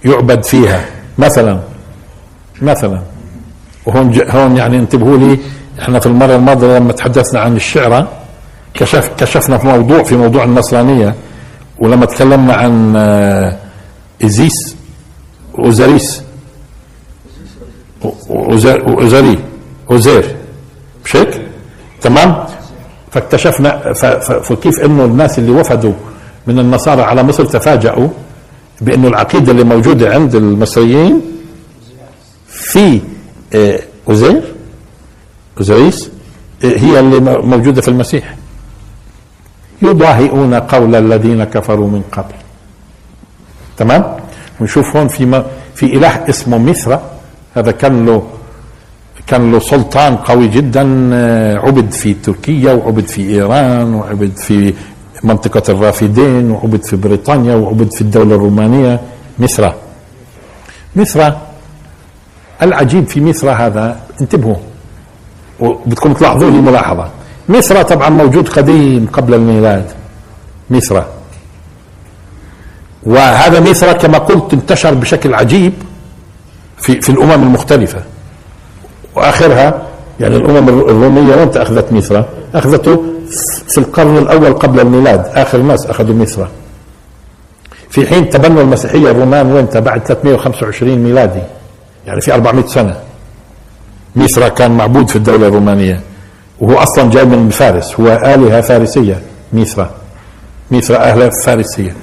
يعبد 0.04 0.44
فيها. 0.44 0.84
مثلا 1.18 1.60
مثلا 2.62 3.00
وهون 3.86 4.20
هون 4.30 4.56
يعني 4.56 4.76
انتبهوا 4.78 5.16
لي 5.18 5.38
إحنا 5.80 5.98
في 6.00 6.06
المرة 6.06 6.36
الماضية 6.36 6.78
لما 6.78 6.92
تحدثنا 6.92 7.40
عن 7.40 7.56
الشعره 7.56 8.08
كشف 8.76 9.10
كشفنا 9.18 9.58
في 9.58 9.66
موضوع 9.66 10.02
في 10.02 10.16
موضوع 10.16 10.44
النصرانية 10.44 11.14
ولما 11.78 12.06
تكلمنا 12.06 12.54
عن 12.54 12.92
آه، 12.96 13.56
إزيس 14.24 14.76
أوزاريس 15.58 16.22
أوزاري 18.30 19.38
أوزير 19.90 20.36
مش 21.04 21.16
هيك؟ 21.16 21.42
تمام؟ 22.00 22.44
فاكتشفنا 23.10 23.92
فكيف 24.42 24.80
إنه 24.80 25.04
الناس 25.04 25.38
اللي 25.38 25.50
وفدوا 25.52 25.92
من 26.46 26.58
النصارى 26.58 27.02
على 27.02 27.22
مصر 27.22 27.44
تفاجأوا 27.44 28.08
بإنه 28.80 29.08
العقيدة 29.08 29.52
اللي 29.52 29.64
موجودة 29.64 30.14
عند 30.14 30.34
المصريين 30.34 31.20
في 32.48 33.00
آه، 33.54 33.80
أوزير 34.08 34.42
اوزيريس 35.58 36.10
آه، 36.64 36.66
هي 36.78 37.00
اللي 37.00 37.20
موجودة 37.40 37.80
في 37.82 37.88
المسيح 37.88 38.36
يضاهئون 39.82 40.54
قول 40.54 40.94
الذين 40.94 41.44
كفروا 41.44 41.88
من 41.88 42.02
قبل. 42.12 42.34
تمام؟ 43.76 44.16
ونشوف 44.60 44.96
هون 44.96 45.08
في 45.08 45.44
في 45.74 45.86
إله 45.86 46.28
اسمه 46.28 46.58
ميثرا 46.58 47.02
هذا 47.56 47.70
كان 47.70 48.06
له 48.06 48.22
كان 49.26 49.52
له 49.52 49.58
سلطان 49.58 50.16
قوي 50.16 50.48
جدا 50.48 51.10
آه، 51.12 51.58
عبد 51.58 51.90
في 51.92 52.14
تركيا 52.14 52.72
وعبد 52.72 53.06
في 53.06 53.22
إيران 53.30 53.94
وعبد 53.94 54.36
في 54.36 54.74
منطقة 55.24 55.62
الرافدين 55.68 56.50
وعبد 56.50 56.84
في 56.84 56.96
بريطانيا 56.96 57.54
وعبد 57.54 57.92
في 57.92 58.00
الدولة 58.00 58.34
الرومانية. 58.34 59.00
مصر. 59.38 59.72
مصر. 60.96 61.32
العجيب 62.62 63.06
في 63.08 63.20
مصر 63.20 63.50
هذا 63.50 64.00
انتبهوا. 64.20 64.56
وبدكم 65.60 66.12
تلاحظوا 66.12 66.50
لي 66.50 66.60
ملاحظة 66.60 67.10
مصر 67.48 67.82
طبعا 67.82 68.08
موجود 68.08 68.48
قديم 68.48 69.06
قبل 69.12 69.34
الميلاد 69.34 69.84
مصر. 70.70 71.02
وهذا 73.02 73.70
مصر 73.70 73.92
كما 73.92 74.18
قلت 74.18 74.52
انتشر 74.52 74.94
بشكل 74.94 75.34
عجيب 75.34 75.72
في 76.78 77.00
في 77.00 77.08
الأمم 77.08 77.42
المختلفة. 77.42 78.02
وآخرها 79.14 79.82
يعني 80.20 80.36
الأمم 80.36 80.68
الرومية 80.68 81.36
وين 81.36 81.48
اخذت 81.48 81.92
مصر؟ 81.92 82.22
أخذته 82.54 83.02
في 83.68 83.78
القرن 83.78 84.18
الأول 84.18 84.52
قبل 84.52 84.80
الميلاد 84.80 85.26
آخر 85.34 85.58
ناس 85.58 85.86
أخذوا 85.86 86.14
مصر. 86.14 86.46
في 87.90 88.06
حين 88.06 88.30
تبنوا 88.30 88.62
المسيحية 88.62 89.10
الرومان 89.10 89.52
وين؟ 89.52 89.64
بعد 89.66 90.06
325 90.06 90.98
ميلادي 90.98 91.42
يعني 92.06 92.20
في 92.20 92.34
400 92.34 92.66
سنة. 92.66 92.96
مصر 94.16 94.48
كان 94.48 94.70
معبود 94.76 95.08
في 95.08 95.16
الدولة 95.16 95.48
الرومانية. 95.48 96.00
وهو 96.60 96.78
أصلا 96.78 97.10
جاي 97.10 97.24
من 97.24 97.50
فارس 97.50 98.00
هو 98.00 98.06
آلهة 98.08 98.60
فارسية 98.60 99.22
مصر 99.52 99.86
مصر 100.70 100.96
أهل 100.96 101.30
فارسية. 101.44 101.96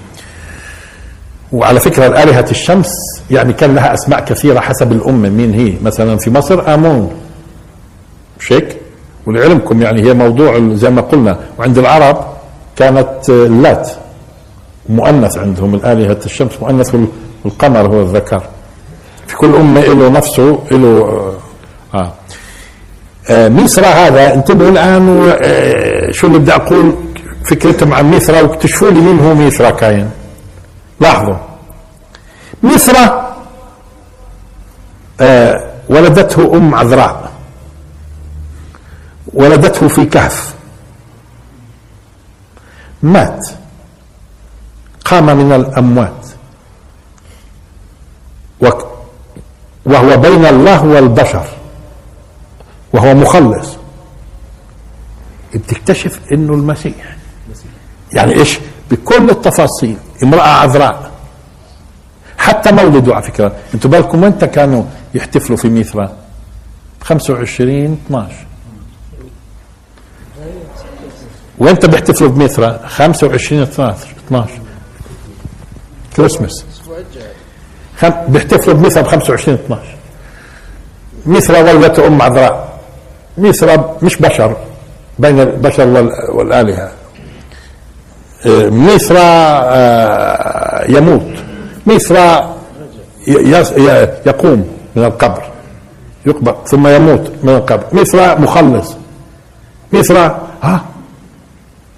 وعلى 1.52 1.80
فكرة 1.80 2.08
الآلهة 2.08 2.46
الشمس 2.52 2.92
يعني 3.32 3.54
كان 3.54 3.76
لها 3.76 3.94
أسماء 3.94 4.20
كثيرة 4.26 4.60
حسب 4.60 4.92
الأمة 4.92 5.30
مين 5.30 5.54
هي؟ 5.54 5.74
مثلا 5.84 6.18
في 6.18 6.30
مصر 6.30 6.74
آمون. 6.74 7.12
مش 8.40 8.54
هيك 8.54 8.78
ولعلمكم 9.26 9.82
يعني 9.82 10.02
هي 10.02 10.14
موضوع 10.14 10.70
زي 10.74 10.90
ما 10.90 11.02
قلنا. 11.02 11.40
وعند 11.60 11.78
العرب 11.78 12.26
كانت 12.76 13.30
اللات. 13.30 13.90
مؤنث 14.90 15.38
عندهم 15.38 15.76
الآلهة 15.76 16.20
الشمس 16.26 16.52
مؤنث 16.62 16.96
والقمر 17.46 17.88
هو 17.88 18.02
الذكر. 18.02 18.44
في 19.28 19.36
كل 19.36 19.56
أمة 19.56 19.82
له 19.82 20.10
نفسه 20.10 20.60
له 20.72 21.34
آه. 21.94 22.12
آه 23.30 23.48
ميسرا 23.48 23.88
هذا 23.88 24.34
انتبهوا 24.34 24.70
الآن 24.70 25.34
آه 25.42 26.12
شو 26.12 26.28
اللي 26.28 26.40
بدي 26.40 26.56
أقول؟ 26.56 26.96
فكرتهم 27.46 27.94
عن 27.94 28.12
ميسرا 28.12 28.42
واكتشفوا 28.42 28.92
لي 28.92 29.00
مين 29.00 29.20
هو 29.20 29.36
ميسرا 29.36 29.70
كاين. 29.70 30.12
لاحظوا. 31.00 31.36
ميسرا 32.64 33.36
آه 35.22 35.72
ولدته 35.90 36.58
أم 36.58 36.76
عذراء. 36.76 37.32
ولدته 39.34 39.88
في 39.88 40.06
كهف. 40.06 40.54
مات. 43.04 43.48
قام 45.06 45.26
من 45.26 45.52
الأموات. 45.52 46.28
وهو 49.86 50.18
بين 50.18 50.46
الله 50.46 50.84
والبشر. 50.86 51.46
وهو 52.94 53.14
مخلص. 53.14 53.78
بتكتشف 55.56 56.20
إنه 56.32 56.54
المسيح. 56.54 57.16
يعني 58.14 58.34
إيش؟ 58.34 58.60
بكل 58.92 59.30
التفاصيل. 59.30 59.98
امرأة 60.24 60.48
عذراء. 60.48 61.12
حتى 62.38 62.72
مولده 62.72 63.16
على 63.16 63.24
فكرة. 63.24 63.56
أنتوا 63.74 63.92
بالكم 63.92 64.24
وين 64.24 64.32
كانوا 64.32 64.84
يحتفلوا 65.14 65.58
في 65.58 65.70
ميثرا؟ 65.70 66.24
25 67.04 67.98
12 68.08 68.36
وانت 71.58 71.86
بيحتفلوا 71.86 72.30
بميثرا 72.30 72.88
25 72.88 73.62
12 73.62 74.08
12 74.28 74.52
كريسماس 76.18 76.66
بيحتفلوا 78.28 78.76
بميثرا 78.76 79.02
ب 79.02 79.08
25 79.08 79.58
12 79.58 79.96
ميثرا 81.26 81.60
ولدته 81.60 82.08
أم 82.08 82.22
عذراء. 82.22 82.73
ميثرا 83.38 83.98
مش 84.02 84.16
بشر 84.18 84.56
بين 85.20 85.40
البشر 85.40 86.10
والآلهة. 86.30 86.92
آه، 88.46 88.70
ميثرا 88.70 89.20
آه، 89.64 90.92
يموت. 90.92 91.32
ميثرا 91.88 92.56
يقوم 94.26 94.68
من 94.96 95.04
القبر. 95.04 95.44
يقبر 96.26 96.56
ثم 96.66 96.88
يموت 96.88 97.32
من 97.44 97.50
القبر. 97.56 97.84
ميثرا 97.94 98.36
مخلص. 98.36 98.96
ميثرا 99.94 100.38
ها 100.64 100.82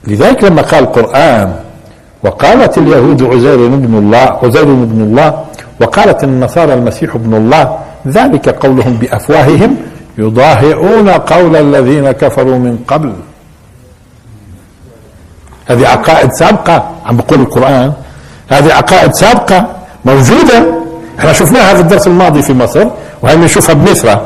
لذلك 0.07 0.43
لما 0.43 0.61
قال 0.61 0.83
القرآن 0.83 1.55
وقالت 2.23 2.77
اليهود 2.77 3.23
عزير 3.23 3.65
ابن 3.65 3.97
الله 3.97 4.39
عزير 4.43 4.63
ابن 4.63 5.01
الله 5.01 5.45
وقالت 5.81 6.23
النصارى 6.23 6.73
المسيح 6.73 7.15
ابن 7.15 7.33
الله 7.33 7.77
ذلك 8.07 8.49
قولهم 8.49 8.93
بأفواههم 8.93 9.77
يضاهئون 10.17 11.09
قول 11.09 11.55
الذين 11.55 12.11
كفروا 12.11 12.57
من 12.57 12.77
قبل. 12.87 13.13
هذه 15.65 15.87
عقائد 15.87 16.31
سابقة 16.31 16.91
عم 17.05 17.17
بقول 17.17 17.39
القرآن. 17.39 17.93
هذه 18.49 18.73
عقائد 18.73 19.13
سابقة 19.13 19.67
موجودة. 20.05 20.65
إحنا 21.19 21.33
شفناها 21.33 21.73
في 21.73 21.81
الدرس 21.81 22.07
الماضي 22.07 22.41
في 22.41 22.53
مصر 22.53 22.87
وهي 23.21 23.35
بنشوفها 23.35 23.75
بمصر. 23.75 24.17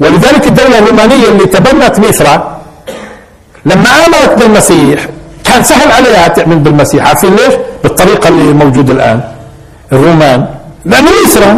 ولذلك 0.00 0.46
الدولة 0.46 0.78
الرومانية 0.78 1.28
اللي 1.28 1.46
تبنت 1.46 1.98
مصر 1.98 2.26
لما 3.66 3.88
آمنت 4.06 4.42
بالمسيح 4.42 5.06
كان 5.44 5.64
سهل 5.64 5.92
عليها 5.92 6.28
تؤمن 6.28 6.62
بالمسيح. 6.62 7.06
عارفين 7.06 7.36
ليش؟ 7.36 7.54
بالطريقة 7.82 8.28
اللي 8.28 8.52
موجودة 8.52 8.92
الآن. 8.92 9.20
الرومان. 9.92 10.46
لأنه 10.84 11.10
يسرى 11.24 11.54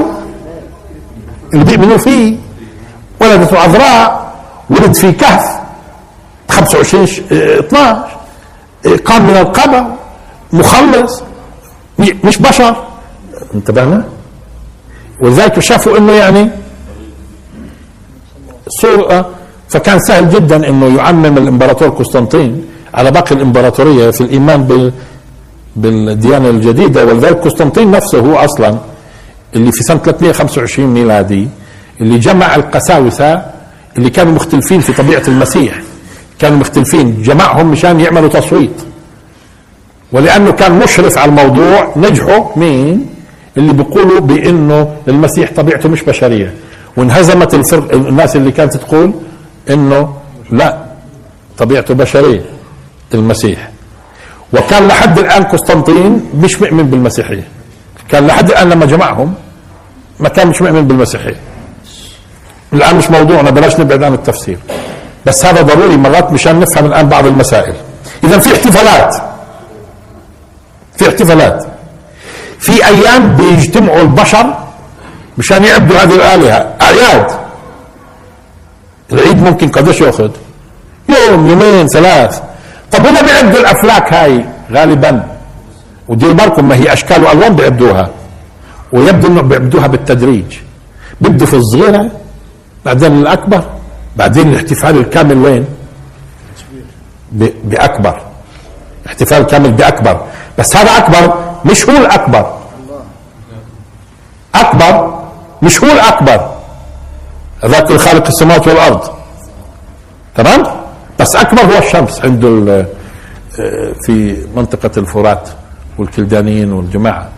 اللي 1.55 1.65
بيؤمنوا 1.65 1.97
فيه 1.97 2.37
ولدته 3.21 3.59
عذراء 3.59 4.33
ولد 4.71 4.95
في 4.95 5.13
كهف 5.13 5.45
25 6.51 7.07
ش- 7.07 7.21
آه، 7.33 7.59
12 7.61 8.07
آه، 8.87 8.97
قام 9.05 9.23
من 9.27 9.37
القبر 9.37 9.85
مخلص 10.53 11.23
مش 12.25 12.39
بشر. 12.39 12.77
انتبهنا؟ 13.55 14.05
ولذلك 15.21 15.59
شافوا 15.61 15.99
إنه 15.99 16.13
يعني 16.13 16.51
صورة 18.69 19.27
فكان 19.69 19.99
سهل 20.01 20.31
جدا 20.31 20.69
إنه 20.69 20.97
يعمم 20.97 21.39
الإمبراطور 21.39 21.89
قسطنطين 21.89 22.65
على 22.95 23.11
باقي 23.11 23.35
الإمبراطورية 23.35 24.11
في 24.11 24.21
الإيمان 24.21 24.65
بال 24.65 24.93
بالديانة 25.77 26.51
الجديدة 26.51 27.05
ولذلك 27.05 27.37
قسطنطين 27.45 27.91
نفسه 27.91 28.19
هو 28.21 28.37
أصلا 28.37 28.79
اللي 29.55 29.73
في 29.73 29.83
سنة 29.83 29.99
325 29.99 30.87
ميلادي 30.95 31.49
اللي 32.01 32.19
جمع 32.19 32.55
القساوسة 32.55 33.43
اللي 33.99 34.11
كانوا 34.11 34.33
مختلفين 34.33 34.81
في 34.81 34.93
طبيعة 34.93 35.23
المسيح. 35.29 35.75
كانوا 36.39 36.59
مختلفين. 36.59 37.23
جمعهم 37.23 37.71
مشان 37.71 38.01
يعملوا 38.01 38.29
تصويت. 38.29 38.83
ولأنه 40.13 40.51
كان 40.53 40.79
مشرف 40.79 41.19
على 41.19 41.29
الموضوع 41.29 41.93
نجحوا 41.97 42.45
مين؟ 42.59 43.07
اللي 43.57 43.73
بيقولوا 43.73 44.21
بأنه 44.21 44.95
المسيح 45.09 45.53
طبيعته 45.57 45.89
مش 45.89 46.03
بشرية. 46.03 46.55
وانهزمت 46.97 47.55
الفرق 47.55 47.95
الناس 47.95 48.37
اللي 48.37 48.53
كانت 48.53 48.77
تقول 48.77 49.13
إنه 49.71 50.15
لا 50.51 50.85
طبيعته 51.59 51.95
بشرية 51.95 52.43
المسيح. 53.15 53.71
وكان 54.53 54.89
لحد 54.89 55.19
الآن 55.19 55.43
قسطنطين 55.43 56.27
مش 56.35 56.63
مؤمن 56.63 56.83
بالمسيحية. 56.91 57.49
كان 58.09 58.27
لحد 58.27 58.51
الآن 58.51 58.69
لما 58.71 58.87
جمعهم 58.87 59.35
ما 60.21 60.29
كان 60.29 60.47
مش 60.49 60.62
مؤمن 60.62 60.89
بالمسيحية. 60.89 61.41
الآن 62.73 62.97
مش 62.97 63.11
موضوعنا 63.11 63.51
بلاش 63.51 63.81
نبعد 63.81 64.03
عن 64.03 64.15
التفسير. 64.15 64.59
بس 65.27 65.47
هذا 65.47 65.62
ضروري 65.62 65.97
مرات 65.97 66.33
مشان 66.33 66.61
نفهم 66.61 66.87
الآن 66.87 67.09
بعض 67.09 67.27
المسائل. 67.27 67.75
اذا 68.25 68.39
في 68.39 68.53
احتفالات. 68.53 69.17
في 70.97 71.09
احتفالات. 71.09 71.67
في 72.59 72.87
أيام 72.87 73.37
بيجتمعوا 73.37 74.01
البشر 74.01 74.55
مشان 75.39 75.65
يعبدوا 75.65 75.99
هذه 75.99 76.15
الآلهة. 76.15 76.75
أعياد. 76.83 77.27
العيد 79.12 79.43
ممكن 79.43 79.69
قديش 79.69 80.01
يأخذ؟ 80.01 80.31
يوم 81.09 81.47
يومين 81.47 81.89
ثلاث. 81.89 82.41
طب 82.93 83.07
هنا 83.07 83.23
بيعبدوا 83.23 83.61
الأفلاك 83.61 84.12
هاي 84.12 84.45
غالبا. 84.73 85.29
وديروا 86.09 86.35
بالكم 86.35 86.69
ما 86.69 86.75
هي 86.75 86.93
أشكال 86.93 87.25
وألوان 87.25 87.57
بيعبدوها. 87.57 88.11
ويبدو 88.95 89.26
إنه 89.28 89.42
بيعبدوها 89.42 89.86
بالتدريج. 89.86 90.51
بيبدوا 91.20 91.47
في 91.47 91.57
الصغيرة 91.57 92.11
بعدين 92.84 93.12
الأكبر 93.18 93.62
بعدين 94.16 94.49
الاحتفال 94.51 94.95
الكامل 94.99 95.38
وين؟ 95.45 95.64
بأكبر. 97.64 98.16
احتفال 99.07 99.42
كامل 99.42 99.72
بأكبر. 99.72 100.16
بس 100.59 100.76
هذا 100.76 100.90
أكبر 100.99 101.24
مش 101.64 101.88
هو 101.88 101.97
الأكبر. 101.97 102.45
أكبر 104.55 104.95
مش 105.62 105.84
هو 105.84 105.90
الأكبر. 105.92 106.51
ذاك 107.64 107.90
الخالق 107.90 108.26
السماوات 108.26 108.68
والأرض. 108.68 109.01
تمام؟ 110.36 110.62
بس 111.20 111.36
أكبر 111.36 111.61
هو 111.62 111.78
الشمس 111.78 112.20
عنده 112.20 112.49
ال- 112.49 112.86
آه، 113.61 113.92
في 114.07 114.47
منطقة 114.57 114.90
الفرات 114.97 115.49
والكلدانيين 115.99 116.72
والجماعة. 116.72 117.28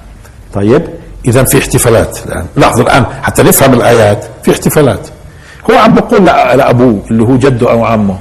طيب؟ 0.55 0.89
اذا 1.27 1.45
في 1.45 1.59
احتفالات 1.59 2.19
الآن. 2.27 2.47
لاحظوا 2.57 2.85
الآن 2.85 3.07
حتى 3.23 3.43
نفهم 3.43 3.75
الآيات 3.75 4.25
في 4.43 4.51
احتفالات. 4.51 5.09
هو 5.71 5.75
عم 5.79 5.95
بقول 5.95 6.25
لابوه 6.25 7.03
اللي 7.11 7.23
هو 7.23 7.37
جده 7.37 7.71
أو 7.71 7.85
عمه 7.85 8.19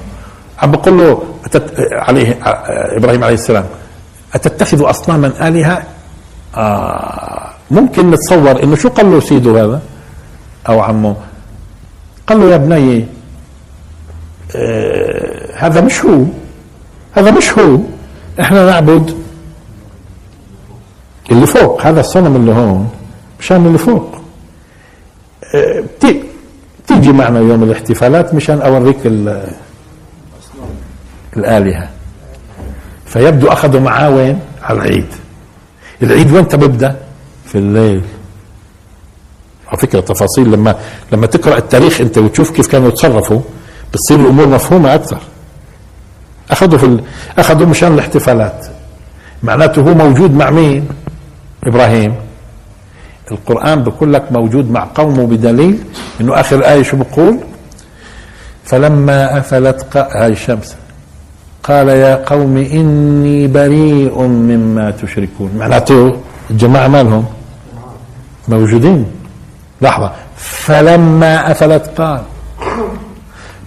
عم 0.61 0.71
بقول 0.71 0.97
له 0.97 1.23
أتت... 1.45 1.73
عليه 1.91 2.31
آه، 2.45 2.97
إبراهيم 2.97 3.23
عليه 3.23 3.33
السلام 3.33 3.65
أتتخذ 4.35 4.89
أصناما 4.89 5.47
آلهة؟ 5.47 5.83
آه 6.55 7.49
ممكن 7.71 8.11
نتصور 8.11 8.63
إنه 8.63 8.75
شو 8.75 8.89
قال 8.89 9.11
له 9.11 9.19
سيده 9.19 9.63
هذا؟ 9.63 9.81
أو 10.69 10.79
عمه؟ 10.81 11.15
قال 12.27 12.39
له 12.39 12.51
يا 12.51 12.57
بني 12.57 13.05
آه 14.55 15.55
هذا 15.57 15.81
مش 15.81 16.05
هو. 16.05 16.23
هذا 17.13 17.31
مش 17.31 17.59
هو. 17.59 17.77
إحنا 18.39 18.65
نعبد 18.65 19.17
اللي 21.31 21.47
فوق 21.47 21.81
هذا 21.81 21.99
الصنم 21.99 22.35
اللي 22.35 22.51
هون 22.51 22.89
مشان 23.39 23.65
اللي 23.65 23.77
فوق. 23.77 24.15
آه 25.55 25.83
تيجي 26.87 27.11
معنا 27.13 27.39
يوم 27.39 27.63
الاحتفالات 27.63 28.33
مشان 28.33 28.61
أوريك 28.61 28.97
ال- 29.05 29.47
الآلهة. 31.37 31.89
فيبدو 33.05 33.47
أخذوا 33.47 33.81
معاه 33.81 34.09
وين؟ 34.09 34.39
على 34.63 34.77
العيد. 34.79 35.05
العيد 36.03 36.31
وين 36.31 36.43
بيبدا 36.43 36.95
في 37.45 37.57
الليل. 37.57 38.01
على 39.67 39.77
فكرة 39.77 39.99
تفاصيل 39.99 40.51
لما 40.51 40.75
لما 41.11 41.25
تقرأ 41.27 41.57
التاريخ 41.57 42.01
أنت 42.01 42.17
وتشوف 42.17 42.51
كيف 42.51 42.67
كانوا 42.67 42.87
يتصرفوا 42.87 43.41
بتصير 43.93 44.19
الأمور 44.19 44.47
مفهومة 44.47 44.95
أكثر. 44.95 45.19
أخذوا 46.51 46.77
في 46.77 46.85
ال... 46.85 47.03
أخذوا 47.37 47.67
مشان 47.67 47.93
الاحتفالات. 47.93 48.67
معناته 49.43 49.81
هو 49.81 49.93
موجود 49.93 50.31
مع 50.31 50.49
مين؟ 50.49 50.87
إبراهيم. 51.65 52.15
القرآن 53.31 53.83
بقول 53.83 54.13
لك 54.13 54.31
موجود 54.31 54.71
مع 54.71 54.87
قومه 54.95 55.25
بدليل 55.27 55.79
إنه 56.21 56.39
آخر 56.39 56.61
آية 56.61 56.83
شو 56.83 56.97
بقول 56.97 57.37
فلما 58.65 59.39
أفلت. 59.39 59.97
هاي 59.97 60.31
الشمس. 60.31 60.75
قال 61.63 61.87
يا 61.89 62.15
قوم 62.25 62.57
إني 62.57 63.47
بريء 63.47 64.17
مما 64.21 64.91
تشركون. 64.91 65.51
معناته 65.57 66.17
الجماعة 66.49 66.87
مالهم 66.87 67.25
موجودين. 68.47 69.05
لحظة. 69.81 70.11
فلما 70.37 71.51
أفلت 71.51 71.89
قال. 71.97 72.21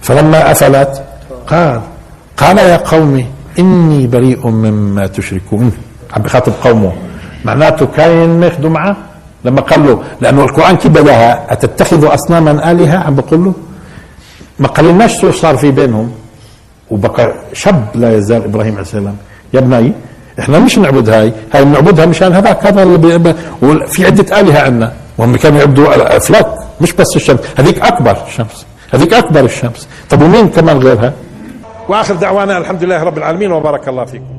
فلما 0.01 0.51
أفلت 0.51 1.03
قال. 1.47 1.81
قال 2.37 2.57
يا 2.57 2.77
قوم 2.77 3.25
إني 3.59 4.07
بريء 4.07 4.47
مما 4.47 5.07
تشركون. 5.07 5.71
عم 6.13 6.21
بخاطب 6.21 6.53
قومه. 6.63 6.93
معناته 7.45 7.85
كاين 7.85 8.39
ماخذوا 8.39 8.69
معه 8.69 8.97
لما 9.45 9.61
قال 9.61 9.85
له 9.85 10.03
لأنه 10.21 10.43
القرآن 10.43 10.75
كيف 10.75 10.91
بدأها؟ 10.91 11.53
اتتخذوا 11.53 12.13
أصناما 12.13 12.71
آلهة؟ 12.71 12.97
عم 12.97 13.15
بقول 13.15 13.45
له. 13.45 13.53
ما 14.59 14.67
قالناش 14.67 15.21
شو 15.21 15.31
صار 15.31 15.57
في 15.57 15.71
بينهم. 15.71 16.11
وبقى 16.91 17.33
شاب 17.53 17.85
لا 17.95 18.17
يزال 18.17 18.43
إبراهيم 18.43 18.71
عليه 18.71 18.81
السلام. 18.81 19.15
يا 19.53 19.59
بني 19.59 19.93
إحنا 20.39 20.59
مش 20.59 20.77
نعبد 20.77 21.09
هاي. 21.09 21.33
هاي 21.53 21.65
بنعبدها 21.65 22.05
مشان 22.05 22.33
هذاك 22.33 22.65
هذا 22.65 22.83
اللي 22.83 23.35
وفي 23.61 24.05
عدة 24.05 24.39
آلهة 24.39 24.61
عندنا. 24.61 24.93
وهم 25.17 25.35
كانوا 25.35 25.59
يعبدوا 25.59 26.17
أفلاك 26.17 26.47
مش 26.81 26.93
بس 26.93 27.15
الشمس. 27.15 27.39
هذيك 27.57 27.81
أكبر 27.81 28.17
الشمس. 28.27 28.65
هذيك 28.93 29.13
أكبر 29.13 29.39
الشمس. 29.39 29.87
طب 30.09 30.21
ومين 30.21 30.49
كمان 30.49 30.77
غيرها؟ 30.77 31.13
وآخر 31.89 32.15
دعوانا 32.15 32.57
الحمد 32.57 32.83
لله 32.83 33.03
رب 33.03 33.17
العالمين 33.17 33.51
وبارك 33.51 33.87
الله 33.87 34.05
فيكم. 34.05 34.38